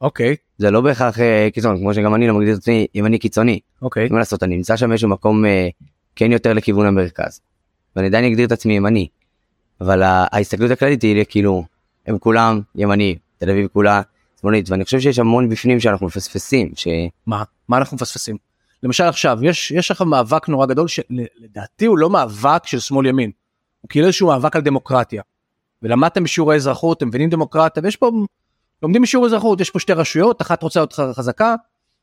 אוקיי 0.00 0.36
זה 0.58 0.70
לא 0.70 0.80
בהכרח 0.80 1.20
אה, 1.20 1.48
קיצון 1.52 1.78
כמו 1.78 1.94
שגם 1.94 2.14
אני 2.14 2.26
לא 2.26 2.34
מגדיר 2.34 2.54
את 2.54 2.58
עצמי 2.58 2.86
ימני 2.94 3.18
קיצוני. 3.18 3.60
אוקיי 3.82 4.08
מה 4.08 4.18
לעשות 4.18 4.42
אני 4.42 4.56
נמצא 4.56 4.76
שם 4.76 4.88
באיזשהו 4.88 5.08
מקום 5.08 5.44
אה, 5.44 5.68
כן 6.16 6.32
יותר 6.32 6.52
לכיוון 6.52 6.86
המרכז. 6.86 7.40
ואני 7.96 8.06
עדיין 8.06 8.24
אגדיר 8.24 8.46
את 8.46 8.52
עצמי 8.52 8.76
ימני. 8.76 9.08
אבל 9.80 10.02
ההסתכלות 10.04 10.70
הכללית 10.70 11.02
היא 11.02 11.24
כאילו 11.28 11.64
הם 12.06 12.18
כולם 12.18 12.60
ימני 12.74 13.18
תל 13.38 13.50
אביב 13.50 13.68
כולה 13.72 14.02
שמאלית 14.40 14.70
ואני 14.70 14.84
חושב 14.84 15.00
שיש 15.00 15.18
המון 15.18 15.48
בפנים 15.48 15.80
שאנחנו 15.80 16.06
מפספסים 16.06 16.72
ש... 16.74 16.88
מה 17.26 17.42
מה 17.68 17.76
אנחנו 17.76 17.94
מפספסים. 17.94 18.36
למשל 18.82 19.04
עכשיו 19.04 19.38
יש 19.42 19.70
יש 19.70 19.90
לך 19.90 20.02
מאבק 20.02 20.48
נורא 20.48 20.66
גדול 20.66 20.88
שלדעתי 20.88 21.86
הוא 21.86 21.98
לא 21.98 22.10
מאבק 22.10 22.66
של 22.66 22.78
שמאל 22.78 23.06
ימין. 23.06 23.30
הוא 23.80 23.88
כאילו 23.88 24.06
איזשהו 24.06 24.28
מאבק 24.28 24.56
על 24.56 24.62
דמוקרטיה. 24.62 25.22
ולמדתם 25.82 26.24
בשיעורי 26.24 26.56
אזרחות 26.56 26.98
אתם 26.98 27.08
מבינים 27.08 27.30
דמוקרטיה 27.30 27.82
ויש 27.82 27.96
פה 27.96 28.10
לומדים 28.82 29.02
בשיעור 29.02 29.26
אזרחות 29.26 29.60
יש 29.60 29.70
פה 29.70 29.78
שתי 29.78 29.92
רשויות 29.92 30.42
אחת 30.42 30.62
רוצה 30.62 30.80
להיות 30.80 30.92
חזקה 30.92 31.54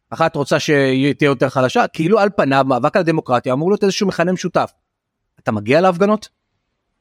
אחת 0.10 0.36
רוצה 0.36 0.60
שהיא 0.60 1.14
תהיה 1.14 1.28
יותר 1.28 1.50
חלשה 1.50 1.88
כאילו 1.88 2.20
על 2.20 2.30
פניו 2.38 2.66
מאבק 2.68 2.98
על 2.98 3.04
דמוקרטיה 3.04 3.54
אמור 3.54 3.72
להיות 3.72 3.84
איזשהו 3.84 4.08
מכנה 4.08 4.32
משותף. 4.32 4.72
אתה 5.40 5.52
מגיע 5.52 5.82
להפגנות? 5.82 6.30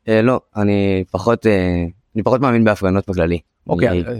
אה, 0.09 0.23
לא 0.23 0.41
אני 0.57 1.05
פחות 1.11 1.47
אה, 1.47 1.85
אני 2.15 2.23
פחות 2.23 2.41
מאמין 2.41 2.65
בהפגנות 2.65 3.11
בכללי. 3.11 3.39
אוקיי. 3.67 3.89
אני- 3.89 4.05
אה, 4.09 4.15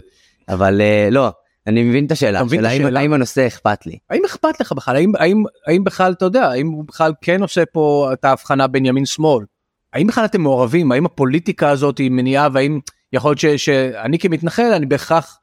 אבל 0.55 0.81
אה, 0.81 1.09
לא 1.11 1.31
אני 1.67 1.83
מבין 1.83 2.07
את 2.07 2.13
השאלה. 2.13 2.45
מבין 2.45 2.61
את 2.61 2.65
השאלה 2.65 2.87
האם-? 2.87 2.97
האם 2.97 3.13
הנושא 3.13 3.47
אכפת 3.47 3.87
לי. 3.87 3.99
האם 4.11 4.23
אכפת 4.27 4.61
לך 4.61 4.73
בכלל 4.73 4.97
האם 4.97 5.13
האם 5.19 5.43
האם 5.67 5.85
בכלל 5.85 6.13
אתה 6.13 6.25
יודע 6.25 6.45
האם 6.49 6.69
הוא 6.69 6.85
בכלל 6.89 7.13
כן 7.21 7.43
עושה 7.43 7.67
פה 7.67 8.11
את 8.13 8.25
ההבחנה 8.25 8.67
בין 8.67 8.87
ימין 8.87 9.07
שמאל. 9.07 9.45
האם 9.93 10.07
בכלל 10.07 10.25
אתם 10.25 10.41
מעורבים 10.41 10.93
האם 10.93 11.07
הפוליטיקה 11.07 11.71
הזאת 11.71 11.99
היא 11.99 12.11
מניעה 12.11 12.49
והאם 12.53 12.81
יכול 13.13 13.35
להיות 13.43 13.59
שאני 13.59 14.19
כמתנחל 14.19 14.73
אני 14.77 14.87
בהכרח 14.87 15.39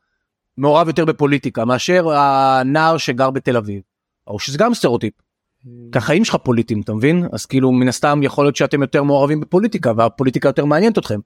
מעורב 0.58 0.88
יותר 0.88 1.06
בפוליטיקה 1.06 1.66
מאשר 1.66 2.10
הנער 2.10 2.98
שגר 2.98 3.30
בתל 3.30 3.58
אביב. 3.58 3.82
או 4.28 4.40
שזה 4.40 4.58
גם 4.58 4.74
סטריאוטיפ. 4.74 5.14
כי 5.92 5.98
החיים 5.98 6.26
שלך 6.26 6.36
פוליטיים 6.36 6.82
אתה 6.82 6.94
מבין 6.94 7.28
אז 7.32 7.46
כאילו 7.46 7.72
מן 7.72 7.88
הסתם 7.88 8.20
יכול 8.24 8.46
להיות 8.46 8.56
שאתם 8.56 8.82
יותר 8.82 9.04
מעורבים 9.04 9.40
בפוליטיקה 9.40 9.92
והפוליטיקה 9.98 10.50
יותר 10.50 10.66
מעניינת 10.66 10.98
אתכם. 10.98 11.20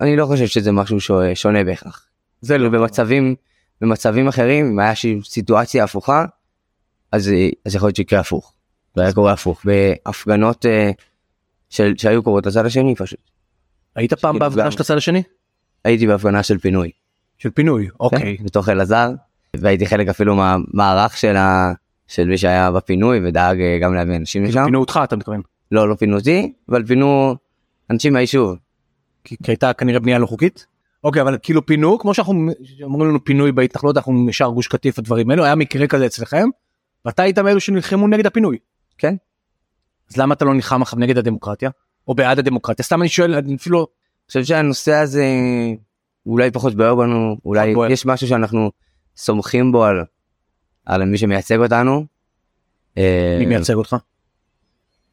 אני 0.00 0.16
לא 0.16 0.26
חושב 0.26 0.46
שזה 0.46 0.72
משהו 0.72 1.00
ש- 1.00 1.10
שונה 1.34 1.64
בהכרח. 1.64 2.08
זה 2.40 2.58
לא 2.58 2.68
במצבים 2.68 3.34
במצבים 3.80 4.28
אחרים 4.28 4.66
אם 4.66 4.78
היה 4.78 4.92
סיטואציה 5.24 5.84
הפוכה 5.84 6.24
אז 7.12 7.30
אז 7.64 7.74
יכול 7.74 7.86
להיות 7.86 7.96
שיקרה 7.96 8.20
הפוך. 8.20 8.54
זה 8.96 9.02
היה 9.02 9.12
קורה 9.12 9.32
הפוך 9.32 9.62
בהפגנות 9.64 10.66
אה, 10.66 10.90
של 11.70 11.94
שהיו 11.98 12.22
קורות 12.22 12.46
לצד 12.46 12.66
השני 12.66 12.94
פשוט. 12.94 13.30
היית 13.96 14.14
פעם 14.14 14.38
בהפגנה 14.38 14.70
של 14.70 14.82
הצד 14.82 14.96
השני? 14.96 15.22
הייתי 15.84 16.06
בהפגנה 16.06 16.42
של 16.42 16.58
פינוי. 16.58 16.90
של 17.38 17.50
פינוי 17.50 17.88
אוקיי. 18.00 18.36
כן, 18.38 18.44
בתוך 18.44 18.68
אלעזר 18.68 19.10
והייתי 19.56 19.86
חלק 19.86 20.08
אפילו 20.08 20.36
מהמערך 20.36 21.16
של 21.16 21.36
ה... 21.36 21.72
של 22.08 22.28
מי 22.28 22.38
שהיה 22.38 22.70
בפינוי 22.70 23.20
ודאג 23.24 23.60
אה, 23.60 23.78
גם 23.82 23.94
להביא 23.94 24.16
אנשים 24.16 24.44
לשם. 24.44 24.64
פינו 24.64 24.80
אותך 24.80 25.00
אתה 25.04 25.16
מתכוון. 25.16 25.40
לא 25.72 25.88
לא 25.88 25.94
פינו 25.94 26.16
אותי 26.16 26.52
אבל 26.68 26.86
פינו 26.86 27.36
אנשים 27.90 28.12
מהיישוב. 28.12 28.56
כי 29.24 29.36
כי 29.42 29.50
הייתה 29.50 29.72
כנראה 29.72 30.00
בנייה 30.00 30.18
לא 30.18 30.26
חוקית. 30.26 30.66
אוקיי 31.04 31.22
אבל 31.22 31.38
כאילו 31.42 31.66
פינו 31.66 31.98
כמו 31.98 32.14
שאנחנו 32.14 32.50
אומרים 32.82 33.10
לנו 33.10 33.24
פינוי 33.24 33.52
בהתנחלות 33.52 33.96
אנחנו 33.96 34.28
ישר 34.28 34.48
גוש 34.48 34.68
קטיף 34.68 34.98
הדברים 34.98 35.30
האלו 35.30 35.44
היה 35.44 35.54
מקרה 35.54 35.86
כזה 35.86 36.06
אצלכם. 36.06 36.48
ואתה 37.04 37.22
היית 37.22 37.38
מאלו 37.38 37.60
שנלחמו 37.60 38.08
נגד 38.08 38.26
הפינוי. 38.26 38.58
כן. 38.98 39.14
אז 40.10 40.16
למה 40.16 40.34
אתה 40.34 40.44
לא 40.44 40.54
נלחם 40.54 40.82
עכשיו 40.82 40.98
נגד 40.98 41.18
הדמוקרטיה 41.18 41.70
או 42.08 42.14
בעד 42.14 42.38
הדמוקרטיה 42.38 42.84
סתם 42.84 43.02
אני 43.02 43.08
שואל 43.08 43.34
אני 43.34 43.56
אפילו 43.56 43.78
אני 43.78 44.26
חושב 44.26 44.44
שהנושא 44.44 44.92
הזה 44.92 45.26
אולי 46.26 46.50
פחות 46.50 46.74
בוער 46.74 46.94
בנו 46.94 47.36
אולי 47.44 47.74
בוער. 47.74 47.90
יש 47.90 48.06
משהו 48.06 48.28
שאנחנו 48.28 48.70
סומכים 49.16 49.72
בו 49.72 49.84
על, 49.84 50.04
על 50.86 51.04
מי 51.04 51.18
שמייצג 51.18 51.58
אותנו. 51.58 52.06
אה, 52.98 53.36
מי 53.38 53.46
מייצג 53.46 53.74
אותך? 53.74 53.96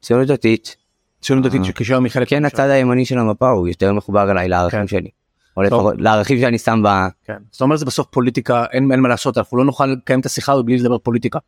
ציונות 0.02 0.28
דתית. 0.28 0.76
ציונות 1.22 1.46
דתית 1.46 1.62
אה. 1.62 1.66
שכשהוא 1.66 2.00
מחלק 2.00 2.30
כן 2.30 2.46
הצד 2.46 2.70
הימני 2.70 3.06
של 3.06 3.18
המפה 3.18 3.50
הוא 3.50 3.68
יותר 3.68 3.94
מחובר 3.94 4.32
אליי 4.32 4.48
לערכים 4.48 4.80
כן. 4.80 4.88
שלי. 4.88 5.10
או 5.58 5.62
לפחות 5.62 5.96
לערכים 5.98 6.40
שאני 6.40 6.58
שם 6.58 6.82
ב... 6.86 6.88
כן. 7.24 7.38
זאת 7.52 7.62
אומרת 7.62 7.80
זה 7.80 7.86
בסוף 7.86 8.08
פוליטיקה 8.08 8.66
אין, 8.72 8.86
מה 8.86 9.08
לעשות 9.08 9.38
אנחנו 9.38 9.58
לא 9.58 9.66
נוכל 9.66 9.86
לקיים 9.86 10.20
את 10.20 10.26
השיחה 10.26 10.52
הזאת 10.54 10.66
בלי 10.66 10.78
לדבר 10.78 10.98
פוליטיקה. 10.98 11.40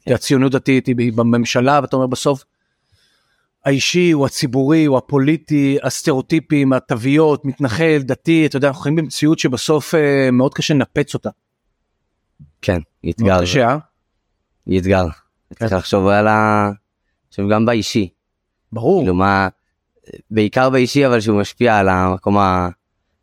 כי 0.00 0.14
הציונות 0.14 0.52
דתית 0.52 0.86
היא 0.86 1.12
בממשלה 1.12 1.78
ואתה 1.82 1.96
אומר 1.96 2.06
בסוף. 2.06 2.44
האישי 3.64 4.10
הוא 4.10 4.26
הציבורי 4.26 4.84
הוא 4.84 4.98
הפוליטי 4.98 5.78
הסטריאוטיפים 5.82 6.72
התוויות 6.72 7.44
מתנחל 7.44 7.98
דתי 8.02 8.46
אתה 8.46 8.56
יודע 8.56 8.68
אנחנו 8.68 8.82
חיים 8.82 8.96
במציאות 8.96 9.38
שבסוף 9.38 9.94
אה, 9.94 10.30
מאוד 10.32 10.54
קשה 10.54 10.74
לנפץ 10.74 11.14
אותה. 11.14 11.30
כן, 12.62 12.80
מאוד 13.04 13.14
אתגר. 13.14 13.42
קשה 13.42 13.68
אה? 13.68 13.78
היא 14.66 14.80
אתגר. 14.80 15.04
צריך 15.58 15.72
לחשוב 15.72 16.06
על 16.06 16.28
ה... 16.28 16.70
עכשיו 17.28 17.48
גם 17.48 17.66
באישי. 17.66 18.08
ברור. 18.72 19.00
כאילו 19.00 19.14
מה... 19.14 19.48
בעיקר 20.30 20.70
באישי 20.70 21.06
אבל 21.06 21.20
שהוא 21.20 21.40
משפיע 21.40 21.78
על 21.78 21.88
המקום 21.88 22.38
ה- 22.38 22.68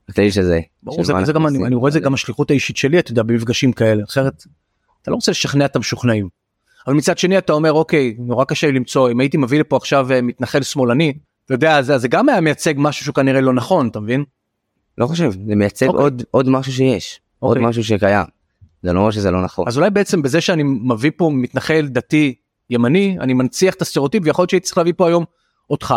הכללי 0.10 0.32
של 0.32 0.44
זה. 0.44 0.60
ברור, 0.84 1.04
זה, 1.04 1.14
זה 1.24 1.34
גם 1.34 1.48
אני. 1.48 1.66
אני 1.66 1.76
רואה 1.76 1.88
את 1.88 1.94
זה 1.94 2.00
גם 2.00 2.14
השליחות 2.14 2.52
האישית 2.52 2.78
שלי 2.78 3.00
אתה 3.00 3.12
יודע 3.12 3.24
במפגשים 3.24 3.74
כאלה 3.74 4.04
אחרת 4.04 4.44
אתה 5.02 5.12
לא 5.12 5.16
רוצה 5.16 5.32
לשכנע 5.32 5.66
את 5.66 5.76
המשוכנעים. 5.76 6.30
אבל 6.88 6.96
מצד 6.96 7.18
שני 7.18 7.38
אתה 7.38 7.54
אומר 7.54 7.74
אוקיי 7.74 8.16
נורא 8.20 8.46
קשה 8.46 8.68
לי 8.68 8.74
למצוא 8.74 9.12
אם 9.12 9.20
הייתי 9.20 9.38
מביא 9.38 9.60
לפה 9.60 9.78
עכשיו 9.78 10.12
אה, 10.12 10.22
מתנחל 10.22 10.62
שמאלני 10.62 11.14
אתה 11.46 11.54
יודע 11.54 11.82
זה, 11.82 11.98
זה 11.98 12.08
גם 12.08 12.30
היה 12.30 12.42
מייצג 12.42 12.74
משהו 12.78 13.06
שהוא 13.06 13.16
כנראה 13.16 13.42
לא 13.42 13.54
נכון 13.54 13.88
אתה 13.88 14.00
מבין? 14.00 14.24
לא 14.98 15.08
חושב, 15.08 15.32
זה 15.32 15.56
מייצג 15.56 15.88
אוקיי. 15.88 16.02
עוד 16.02 16.24
עוד 16.32 16.50
משהו 16.50 16.74
שיש. 16.74 17.20
עוד 17.40 17.58
אוקיי. 17.58 17.70
משהו 17.70 17.84
שקיים. 17.84 18.26
זה 18.84 18.94
לא 18.94 19.00
אומר 19.00 19.12
שזה 19.12 19.32
לא 19.32 19.44
נכון. 19.44 19.68
אז 19.68 19.78
אולי 19.78 19.90
בעצם 19.90 20.22
בזה 20.22 20.42
שאני 20.42 20.64
מביא 20.64 21.12
פה 21.18 21.32
מתנחל 21.34 21.88
דתי 21.88 22.36
ימני 22.70 23.18
אני 23.20 23.34
מנציח 23.34 23.74
את 23.74 23.82
הסטריאוטיפ 23.82 24.24
ויכול 24.26 24.44
להיות 24.44 24.50
שהייתי 24.50 24.66
צריך 24.66 24.78
להביא 24.78 24.94
פה 24.98 25.08
היום 25.08 25.26
אותך 25.70 25.96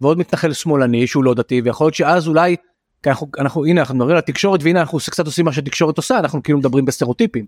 ועוד 0.00 0.18
מתנחל 0.18 0.52
שמאלני 0.52 1.06
שהוא 1.06 1.24
לא 1.24 1.34
דתי 1.34 1.60
ויכול 1.64 1.84
להיות 1.84 1.94
שאז 1.94 2.28
אולי 2.28 2.56
כי 3.02 3.10
אנחנו, 3.10 3.26
אנחנו 3.38 3.66
הנה 3.66 3.80
אנחנו 3.80 3.94
מדברים 3.94 4.12
על 4.12 4.18
התקשורת 4.18 4.62
והנה 4.62 4.80
אנחנו 4.80 4.98
קצת 4.98 5.26
עושים 5.26 5.44
מה 5.44 5.52
שהתקשורת 5.52 5.96
עושה 5.96 6.18
אנחנו 6.18 6.42
כאילו 6.42 6.58
מדברים 6.58 6.84
בסטריאוטיפים. 6.84 7.46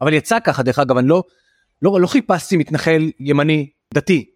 אבל 0.00 0.12
יצא 0.12 0.38
ככה 0.40 0.62
דרך 0.62 0.78
אגב 0.78 0.96
אני 0.96 1.08
לא 1.08 1.22
לא, 1.82 2.00
לא 2.00 2.06
חיפשתי 2.06 2.56
מתנחל 2.56 3.10
ימני 3.20 3.70
דתי 3.94 4.30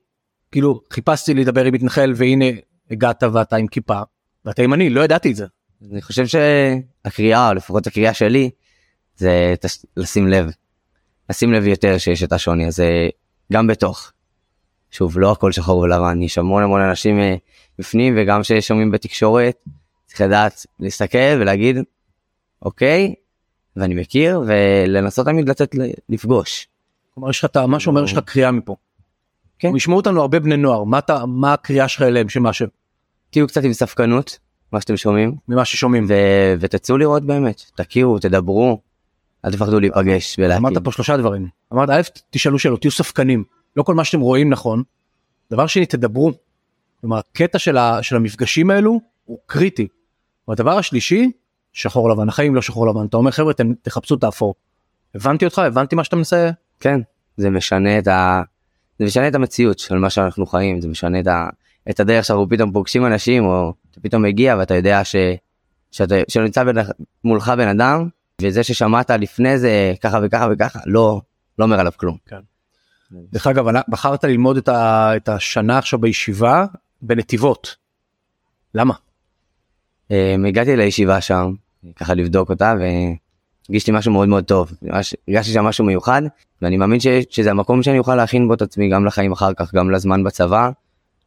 כאילו 0.53 0.81
חיפשתי 0.91 1.35
לדבר 1.35 1.65
עם 1.65 1.75
מתנחל 1.75 2.13
והנה 2.17 2.45
הגעת 2.91 3.23
ואתה 3.33 3.57
עם 3.57 3.67
כיפה 3.67 4.01
ואתה 4.45 4.63
ימני 4.63 4.91
לא 4.91 5.01
ידעתי 5.01 5.31
את 5.31 5.37
זה. 5.37 5.47
אני 5.93 6.03
חושב 6.03 6.27
שהקריאה, 6.27 7.49
או 7.49 7.55
לפחות 7.55 7.87
הקריאה 7.87 8.15
שלי, 8.15 8.51
זה 9.17 9.55
תש- 9.61 9.85
לשים 9.97 10.29
לב. 10.29 10.51
לשים 11.31 11.53
לב 11.53 11.67
יותר 11.67 11.99
שיש 11.99 12.23
את 12.23 12.33
השוני 12.33 12.67
הזה 12.67 13.09
גם 13.53 13.67
בתוך. 13.67 14.13
שוב, 14.91 15.19
לא 15.19 15.33
הכל 15.33 15.53
שחור 15.53 15.79
ולבן, 15.79 16.23
יש 16.23 16.39
המון 16.39 16.63
המון 16.63 16.81
אנשים 16.81 17.21
אה, 17.21 17.35
בפנים 17.79 18.15
וגם 18.19 18.43
ששומעים 18.43 18.91
בתקשורת, 18.91 19.65
צריך 20.07 20.21
לדעת 20.21 20.67
להסתכל 20.81 21.19
ולהגיד, 21.41 21.77
אוקיי, 22.63 23.15
ואני 23.77 23.95
מכיר, 23.95 24.41
ולנסות 24.47 25.27
תמיד 25.27 25.49
לתת 25.49 25.71
לפגוש. 26.09 26.69
כלומר 27.17 27.31
יש 27.31 27.39
לך 27.39 27.45
את 27.45 27.57
ה- 27.57 27.67
מה 27.67 27.81
שאומר 27.81 28.05
יש 28.05 28.13
לך 28.13 28.19
קריאה 28.25 28.51
מפה. 28.51 28.77
כן. 29.59 29.77
ישמעו 29.77 29.97
אותנו 29.97 30.21
הרבה 30.21 30.41
בני 30.41 30.57
נוער 30.57 30.85
מה 30.85 30.99
אתה 30.99 31.27
מה 31.27 31.53
הקריאה 31.53 31.89
שלך 31.89 32.03
אליהם 32.03 32.29
שמה 32.29 32.53
ש... 32.53 32.63
תהיו 33.31 33.47
קצת 33.47 33.65
עם 33.65 33.73
ספקנות, 33.73 34.39
מה 34.73 34.81
שאתם 34.81 34.97
שומעים, 34.97 35.35
ממה 35.49 35.65
ששומעים. 35.65 36.07
ו- 36.09 36.55
ותצאו 36.61 36.99
לראות 36.99 37.25
באמת, 37.25 37.63
תכירו, 37.77 38.19
תדברו, 38.19 38.81
אל 39.45 39.53
תפחדו 39.53 39.81
להיפגש 39.81 40.37
ולהכיר. 40.39 40.57
אמרת 40.57 40.79
פה 40.85 40.93
שלושה 40.93 41.17
דברים. 41.17 41.49
אמרת 41.73 41.91
א' 41.91 42.01
תשאלו 42.31 42.59
שאלות 42.59 42.81
תהיו 42.81 42.91
ספקנים 42.91 43.45
לא 43.77 43.83
כל 43.83 43.95
מה 43.95 44.05
שאתם 44.05 44.21
רואים 44.21 44.51
נכון. 44.51 44.83
דבר 45.51 45.67
שני 45.67 45.87
תדברו. 45.87 46.33
כלומר 47.01 47.19
הקטע 47.19 47.59
של, 47.59 47.77
ה, 47.77 48.03
של 48.03 48.17
המפגשים 48.17 48.71
האלו 48.71 49.01
הוא 49.25 49.39
קריטי. 49.47 49.89
והדבר 50.49 50.79
השלישי 50.79 51.31
שחור 51.73 52.11
לבן 52.11 52.29
החיים 52.29 52.55
לא 52.55 52.63
שחור 52.63 52.87
לבן 52.87 53.07
אתה 53.07 53.17
אומר 53.17 53.31
חבר'ה 53.31 53.53
תחפשו 53.83 54.15
את 54.15 54.25
האפור. 54.25 54.55
הבנתי 55.15 55.45
אותך 55.45 55.59
הבנתי 55.59 55.97
מה 55.97 56.05
שאתה 56.05 56.17
מנסה 56.17 56.51
כן, 56.81 57.01
זה 57.37 57.51
משנה 57.51 57.99
את 57.99 58.09
ה... 58.09 58.43
זה 58.99 59.05
משנה 59.05 59.29
את 59.29 59.35
המציאות 59.35 59.79
של 59.79 59.99
מה 59.99 60.11
שאנחנו 60.11 60.47
חיים, 60.47 60.81
זה 60.81 60.89
משנה 60.89 61.21
את, 61.21 61.27
ה... 61.27 61.49
את 61.91 62.01
הדרך 62.01 62.25
שאנחנו 62.25 62.49
פתאום 62.49 62.73
פוגשים 62.73 63.07
אנשים, 63.07 63.45
או 63.45 63.73
אתה 63.91 64.01
פתאום 64.01 64.23
מגיע 64.23 64.57
ואתה 64.59 64.75
יודע 64.75 65.05
ש... 65.05 65.17
שאתה... 65.91 66.15
שנמצא 66.29 66.65
בין... 66.65 66.77
מולך 67.25 67.49
בן 67.49 67.69
אדם, 67.69 68.09
וזה 68.43 68.63
ששמעת 68.63 69.11
לפני 69.11 69.59
זה 69.59 69.95
ככה 70.01 70.19
וככה 70.23 70.49
וככה, 70.53 70.79
לא, 70.87 71.21
לא 71.59 71.65
אומר 71.65 71.81
עליו 71.81 71.93
כלום. 71.97 72.17
דרך 73.13 73.47
אגב 73.47 73.65
בחרת 73.89 74.25
ללמוד 74.25 74.57
את, 74.57 74.69
ה, 74.69 75.13
את 75.17 75.29
השנה 75.29 75.79
עכשיו 75.79 75.99
בישיבה 75.99 76.67
בנתיבות. 77.03 77.77
למה? 78.75 78.95
אה, 80.11 80.37
הגעתי 80.49 80.77
לישיבה 80.77 81.21
שם, 81.21 81.53
ככה 81.97 82.15
לבדוק 82.15 82.51
אותה, 82.51 82.75
והרגישתי 83.69 83.91
משהו 83.93 84.13
מאוד 84.13 84.29
מאוד 84.29 84.45
טוב, 84.45 84.73
הרגשתי 85.29 85.53
שם 85.53 85.65
משהו 85.65 85.85
מיוחד, 85.85 86.23
ואני 86.63 86.77
מאמין 86.77 87.01
ש... 87.01 87.07
שזה 87.31 87.51
המקום 87.51 87.83
שאני 87.83 87.99
אוכל 87.99 88.15
להכין 88.15 88.49
בו 88.49 88.55
את 88.55 88.63
עצמי 88.63 88.89
גם 88.89 89.07
לחיים 89.07 89.33
אחר 89.33 89.55
כך, 89.55 89.75
גם 89.75 89.91
לזמן 89.91 90.25
בצבא, 90.25 90.71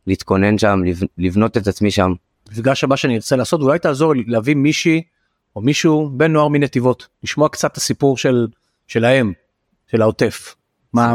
להתכונן 0.08 0.58
שם, 0.58 0.82
לב... 0.86 1.00
לבנות 1.18 1.58
את 1.58 1.68
עצמי 1.68 1.92
שם. 1.92 2.14
המפגש 2.50 2.84
הבא 2.84 2.96
שאני 2.96 3.16
ארצה 3.16 3.36
לעשות 3.36 3.62
אולי 3.62 3.80
תעזור 3.80 4.16
לי 4.16 4.24
להביא 4.28 4.56
מישהי 4.56 5.02
או 5.56 5.62
מישהו 5.62 6.10
בן 6.14 6.32
נוער 6.32 6.48
מנתיבות 6.48 7.08
לשמוע 7.24 7.50
קצת 7.50 7.72
את 7.72 7.78
הסיפור 7.78 8.18
של 8.18 8.48
שלהם 8.88 9.34
של 9.88 10.02
העוטף. 10.02 10.56
מה. 10.94 11.14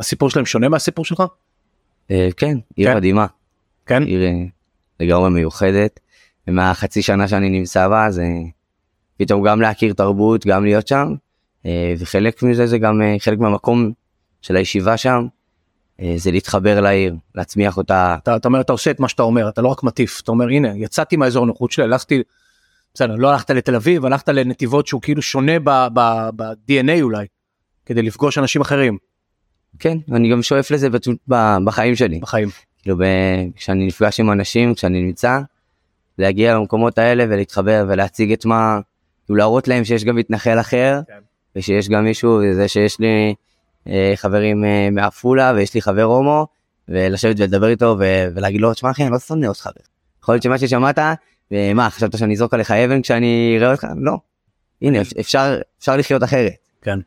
הסיפור 0.00 0.30
שלהם 0.30 0.46
שונה 0.46 0.68
מהסיפור 0.68 1.04
שלך? 1.04 1.22
אה, 2.10 2.28
כן, 2.36 2.58
עיר 2.76 2.90
כן. 2.90 2.96
מדהימה, 2.96 3.26
כן? 3.86 4.02
עיר 4.02 4.22
אה, 4.22 4.32
לגמרי 5.00 5.30
מיוחדת, 5.30 6.00
ומהחצי 6.48 7.02
שנה 7.02 7.28
שאני 7.28 7.50
נמצא 7.50 7.88
בה 7.88 8.10
זה 8.10 8.24
פתאום 9.16 9.46
גם 9.46 9.60
להכיר 9.60 9.92
תרבות, 9.92 10.46
גם 10.46 10.64
להיות 10.64 10.88
שם, 10.88 11.14
אה, 11.66 11.94
וחלק 11.98 12.42
מזה 12.42 12.66
זה 12.66 12.78
גם 12.78 13.02
אה, 13.02 13.16
חלק 13.18 13.38
מהמקום 13.38 13.92
של 14.42 14.56
הישיבה 14.56 14.96
שם, 14.96 15.26
אה, 16.00 16.14
זה 16.16 16.30
להתחבר 16.30 16.80
לעיר, 16.80 17.14
להצמיח 17.34 17.76
אותה, 17.76 18.16
אתה, 18.22 18.36
אתה 18.36 18.48
אומר 18.48 18.60
אתה 18.60 18.72
עושה 18.72 18.90
את 18.90 19.00
מה 19.00 19.08
שאתה 19.08 19.22
אומר 19.22 19.48
אתה 19.48 19.62
לא 19.62 19.68
רק 19.68 19.82
מטיף 19.82 20.20
אתה 20.22 20.30
אומר 20.30 20.48
הנה 20.48 20.68
יצאתי 20.76 21.16
מהאזור 21.16 21.44
הנוחות 21.44 21.72
שלי 21.72 21.84
הלכתי. 21.84 22.22
בסדר 22.94 23.14
לא 23.14 23.30
הלכת 23.30 23.50
לתל 23.50 23.74
אביב 23.74 24.06
הלכת 24.06 24.28
לנתיבות 24.28 24.86
שהוא 24.86 25.02
כאילו 25.02 25.22
שונה 25.22 25.58
ב-DNA 25.58 27.02
אולי 27.02 27.26
כדי 27.86 28.02
לפגוש 28.02 28.38
אנשים 28.38 28.60
אחרים 28.60 28.98
כן, 29.78 29.98
אני 30.12 30.30
גם 30.30 30.42
שואף 30.42 30.70
לזה 30.70 30.88
בחיים 31.64 31.96
שלי, 31.96 32.18
בחיים. 32.18 32.48
כאילו 32.82 32.96
כשאני 33.56 33.86
נפגש 33.86 34.20
עם 34.20 34.32
אנשים, 34.32 34.74
כשאני 34.74 35.02
נמצא, 35.02 35.40
להגיע 36.18 36.54
למקומות 36.54 36.98
האלה 36.98 37.24
ולהתחבר 37.28 37.84
ולהציג 37.88 38.32
את 38.32 38.44
מה, 38.44 38.80
כאילו 39.26 39.36
להראות 39.36 39.68
להם 39.68 39.84
שיש 39.84 40.04
גם 40.04 40.16
מתנחל 40.16 40.60
אחר, 40.60 41.00
כן. 41.06 41.18
ושיש 41.56 41.88
גם 41.88 42.04
מישהו, 42.04 42.40
וזה 42.44 42.68
שיש 42.68 43.00
לי 43.00 43.34
אה, 43.88 44.12
חברים 44.16 44.64
אה, 44.64 44.88
מעפולה 44.92 45.52
ויש 45.56 45.74
לי 45.74 45.82
חבר 45.82 46.02
הומו, 46.02 46.46
ולשבת 46.88 47.36
ולדבר 47.40 47.68
איתו 47.68 47.96
ו- 47.98 48.26
ולהגיד 48.34 48.60
לו, 48.60 48.74
תשמע 48.74 48.90
אחי 48.90 49.02
אני 49.02 49.12
לא 49.12 49.18
שונא 49.18 49.46
אותך. 49.46 49.68
יכול 50.22 50.34
להיות 50.34 50.42
שמה 50.42 50.58
ששמעת, 50.58 50.98
ומה 51.50 51.90
חשבת 51.90 52.18
שאני 52.18 52.34
אזרוק 52.34 52.54
עליך 52.54 52.70
אבן 52.70 53.02
כשאני 53.02 53.56
אראה 53.58 53.72
אותך? 53.72 53.86
לא. 54.00 54.16
הנה 54.82 54.98
אפשר 55.20 55.60
אפשר 55.78 55.96
לחיות 55.96 56.22
אחרת. 56.24 56.52
כן. 56.82 56.98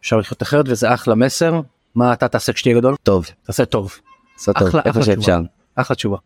אפשר 0.00 0.16
לחיות 0.16 0.42
אחרת 0.42 0.64
וזה 0.68 0.94
אחלה 0.94 1.14
מסר 1.14 1.60
מה 1.94 2.12
אתה 2.12 2.28
תעשה 2.28 2.52
כשתהיה 2.52 2.76
גדול 2.76 2.96
טוב, 3.02 3.26
תעשה 3.42 3.64
טוב 3.64 3.96
לעשות 4.36 4.56
טוב, 4.56 4.68
אחלה- 4.68 4.80
איפה 4.84 4.90
אחלה 4.90 5.02
שאפשר. 5.02 5.38
אחלה 5.74 5.96
תשובה. 5.96 6.16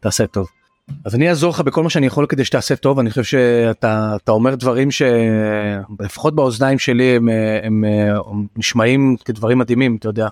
תעשה 0.00 0.26
טוב. 0.26 0.48
אז 1.04 1.14
אני 1.14 1.28
אעזור 1.28 1.50
לך 1.50 1.60
בכל 1.60 1.82
מה 1.82 1.90
שאני 1.90 2.06
יכול 2.06 2.26
כדי 2.26 2.44
שתעשה 2.44 2.76
טוב 2.76 2.98
אני 2.98 3.10
חושב 3.10 3.22
שאתה 3.22 4.16
אתה 4.24 4.32
אומר 4.32 4.54
דברים 4.54 4.88
שלפחות 4.90 6.34
באוזניים 6.34 6.78
שלי 6.78 7.16
הם, 7.16 7.28
הם, 7.62 7.84
הם 8.30 8.46
נשמעים 8.56 9.16
כדברים 9.24 9.58
מדהימים 9.58 9.96
אתה 9.96 10.08
יודע. 10.08 10.28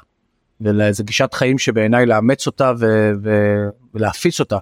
וזה 0.61 1.03
גישת 1.03 1.35
חיים 1.35 1.59
שבעיניי 1.59 2.07
לאמץ 2.07 2.47
אותה 2.47 2.73
ו, 2.79 3.11
ו, 3.23 3.31
ולהפיץ 3.95 4.41
אותה. 4.41 4.59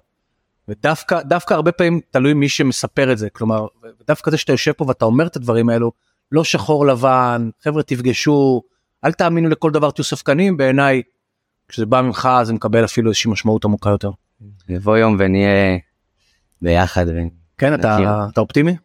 ודווקא 0.69 1.23
דווקא 1.23 1.55
הרבה 1.55 1.73
פעמים 1.73 2.01
תלוי 2.11 2.35
מי 2.35 2.49
שמספר 2.49 3.13
את 3.13 3.19
זה 3.19 3.31
כלומר 3.31 3.67
דווקא 4.09 4.31
זה 4.31 4.37
שאתה 4.37 4.53
יושב 4.53 4.73
פה 4.73 4.85
ואתה 4.89 5.05
אומר 5.05 5.27
את 5.27 5.37
הדברים 5.37 5.69
האלו 5.69 5.93
לא 6.33 6.45
שחור 6.45 6.87
לבן 6.87 7.51
חבר'ה 7.63 7.83
תפגשו 7.83 8.63
אל 9.05 9.13
תאמינו 9.13 9.49
לכל 9.49 9.71
דבר 9.71 9.91
תהיו 9.91 10.05
ספקנים 10.05 10.57
בעיניי 10.57 11.03
כשזה 11.69 11.87
בא 11.87 12.01
ממך 12.01 12.29
זה 12.43 12.53
מקבל 12.53 12.85
אפילו 12.85 13.11
איזושהי 13.11 13.31
משמעות 13.31 13.65
עמוקה 13.65 13.91
יותר. 13.91 14.11
יבוא 14.69 14.97
יום 14.97 15.17
ונהיה 15.19 15.79
ביחד. 16.63 17.07
כן 17.59 17.75
אתה 17.75 17.95
מכיר. 17.97 18.09
אתה 18.33 18.41
אופטימי? 18.41 18.77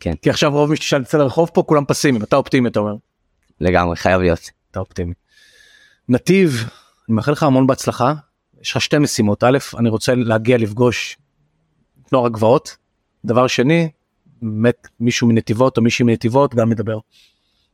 כן. 0.00 0.14
כי 0.22 0.30
עכשיו 0.30 0.52
רוב 0.52 0.70
מי 0.70 0.76
שתשאל 0.76 1.02
אצל 1.02 1.20
הרחוב 1.20 1.50
פה 1.54 1.62
כולם 1.62 1.84
פסימיים 1.84 2.22
אתה 2.24 2.36
אופטימי 2.36 2.68
אתה 2.68 2.78
אומר. 2.80 2.94
לגמרי 3.60 3.96
חייב 3.96 4.20
להיות. 4.20 4.50
אתה 4.70 4.80
אופטימי. 4.80 5.12
נתיב 6.08 6.64
אני 7.08 7.14
מאחל 7.16 7.32
לך 7.32 7.42
המון 7.42 7.66
בהצלחה 7.66 8.14
יש 8.60 8.70
לך 8.76 8.80
שתי 8.82 8.98
משימות 8.98 9.44
א' 9.44 9.58
אני 9.78 9.88
רוצה 9.88 10.14
להגיע 10.14 10.58
לפגוש 10.58 11.18
נוער 12.12 12.26
הגבעות 12.26 12.76
דבר 13.24 13.46
שני 13.46 13.88
באמת 14.42 14.88
מישהו 15.00 15.28
מנתיבות 15.28 15.76
או 15.76 15.82
מישהי 15.82 16.04
מנתיבות 16.04 16.54
גם 16.54 16.70
מדבר. 16.70 16.98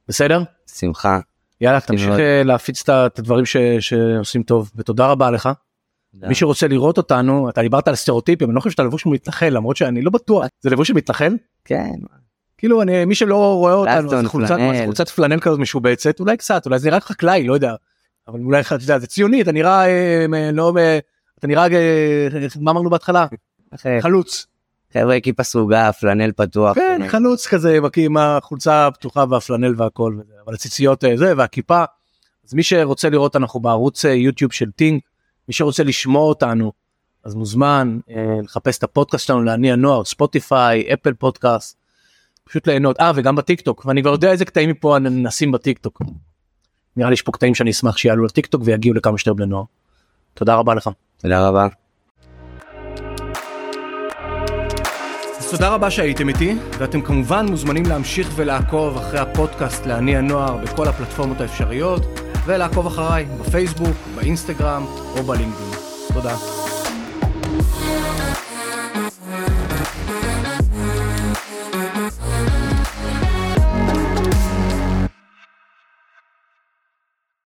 בסדר? 0.08 0.42
שמחה. 0.74 1.20
יאללה 1.60 1.80
תמשיך. 1.80 2.08
אה, 2.08 2.42
להפיץ 2.44 2.88
את 2.88 3.18
הדברים 3.18 3.46
ש- 3.46 3.56
שעושים 3.80 4.42
טוב 4.42 4.70
ותודה 4.76 5.06
רבה 5.06 5.30
לך. 5.30 5.48
מי 6.14 6.34
שרוצה 6.34 6.68
לראות 6.68 6.98
אותנו 6.98 7.48
אתה 7.48 7.62
דיברת 7.62 7.88
על 7.88 7.94
סטריאוטיפים 7.94 8.48
אני 8.48 8.54
לא 8.54 8.60
חושב 8.60 8.70
שאתה 8.70 8.82
לבוש 8.82 9.06
מתנחל 9.06 9.48
למרות 9.48 9.76
שאני 9.76 10.02
לא 10.02 10.10
בטוח. 10.10 10.46
זה 10.60 10.70
לבוש 10.70 10.88
של 10.88 10.94
מתנחל? 10.94 11.36
כן. 11.64 11.92
כאילו 12.58 12.82
אני 12.82 13.04
מי 13.04 13.14
שלא 13.14 13.54
רואה 13.54 13.74
אותנו 13.74 14.28
חולצת 14.28 14.56
חולצת 14.84 15.08
פלנל 15.08 15.40
כזאת 15.40 15.58
משובצת 15.58 16.20
אולי 16.20 16.36
קצת 16.36 16.66
אולי 16.66 16.78
זה 16.78 16.88
נראה 16.88 17.00
חקלאי 17.00 17.46
לא 17.46 17.54
יודע. 17.54 17.74
אבל 18.28 18.40
אולי 18.40 18.60
אתה 18.60 18.74
יודע 18.74 18.98
זה 18.98 19.06
ציוני 19.06 19.42
אתה 19.42 19.52
נראה 19.52 19.86
אה, 19.86 20.50
לא 20.52 20.72
אה, 20.78 20.98
אתה 21.38 21.46
נראה 21.46 21.66
אה, 21.72 22.28
מה 22.60 22.70
אמרנו 22.70 22.90
בהתחלה? 22.90 23.26
חלוץ. 24.00 24.46
חבר'ה 24.92 25.20
כיפה 25.20 25.42
סרוגה 25.42 25.92
פלנל 25.92 26.32
פתוח. 26.32 26.74
כן 26.74 27.00
חלוץ 27.08 27.46
כזה 27.46 27.78
עם 27.96 28.16
החולצה 28.16 28.86
הפתוחה 28.86 29.24
והפלנל 29.30 29.74
והכל 29.76 30.16
אבל 30.44 30.54
הציציות 30.54 31.04
אה, 31.04 31.16
זה 31.16 31.32
והכיפה. 31.36 31.84
אז 32.46 32.54
מי 32.54 32.62
שרוצה 32.62 33.08
לראות 33.08 33.36
אנחנו 33.36 33.60
בערוץ 33.60 34.04
אה, 34.04 34.10
יוטיוב 34.10 34.52
של 34.52 34.70
טינק 34.70 35.02
מי 35.48 35.54
שרוצה 35.54 35.84
לשמוע 35.84 36.22
אותנו 36.22 36.72
אז 37.24 37.34
מוזמן 37.34 37.98
אה, 38.10 38.36
לחפש 38.44 38.78
את 38.78 38.82
הפודקאסט 38.82 39.26
שלנו 39.26 39.42
להניע 39.42 39.76
נוער 39.76 40.04
ספוטיפיי 40.04 40.94
אפל 40.94 41.12
פודקאסט. 41.12 41.76
פשוט 42.44 42.66
ליהנות 42.66 43.00
אה 43.00 43.12
וגם 43.14 43.36
בטיק 43.36 43.60
טוק 43.60 43.84
ואני 43.86 44.02
כבר 44.02 44.10
יודע 44.10 44.30
איזה 44.30 44.44
קטעים 44.44 44.70
מפה 44.70 44.98
נשים 44.98 45.52
בטיק 45.52 45.78
טוק. 45.78 46.02
נראה 46.96 47.08
לי 47.08 47.14
יש 47.14 47.22
פה 47.22 47.32
קטעים 47.32 47.54
שאני 47.54 47.70
אשמח 47.70 47.96
שיעלו 47.96 48.24
לטיק 48.24 48.46
טוק 48.46 48.62
ויגיעו 48.64 48.94
לכמה 48.94 49.18
שיותר 49.18 49.34
בני 49.34 49.46
נוער. 49.46 49.64
תודה 50.34 50.54
רבה 50.54 50.74
לך. 50.74 50.90
תודה 51.18 51.48
רבה. 51.48 51.66
אז 55.38 55.50
תודה 55.50 55.68
רבה 55.74 55.90
שהייתם 55.90 56.28
איתי, 56.28 56.56
ואתם 56.78 57.02
כמובן 57.02 57.46
מוזמנים 57.50 57.86
להמשיך 57.86 58.28
ולעקוב 58.36 58.96
אחרי 58.96 59.18
הפודקאסט 59.18 59.86
להניע 59.86 60.20
נוער 60.20 60.56
בכל 60.56 60.88
הפלטפורמות 60.88 61.40
האפשריות, 61.40 62.02
ולעקוב 62.46 62.86
אחריי 62.86 63.26
בפייסבוק, 63.40 63.96
באינסטגרם 64.14 64.84
או 65.16 65.22
בלינקדאין. 65.22 65.70
תודה. 66.12 66.61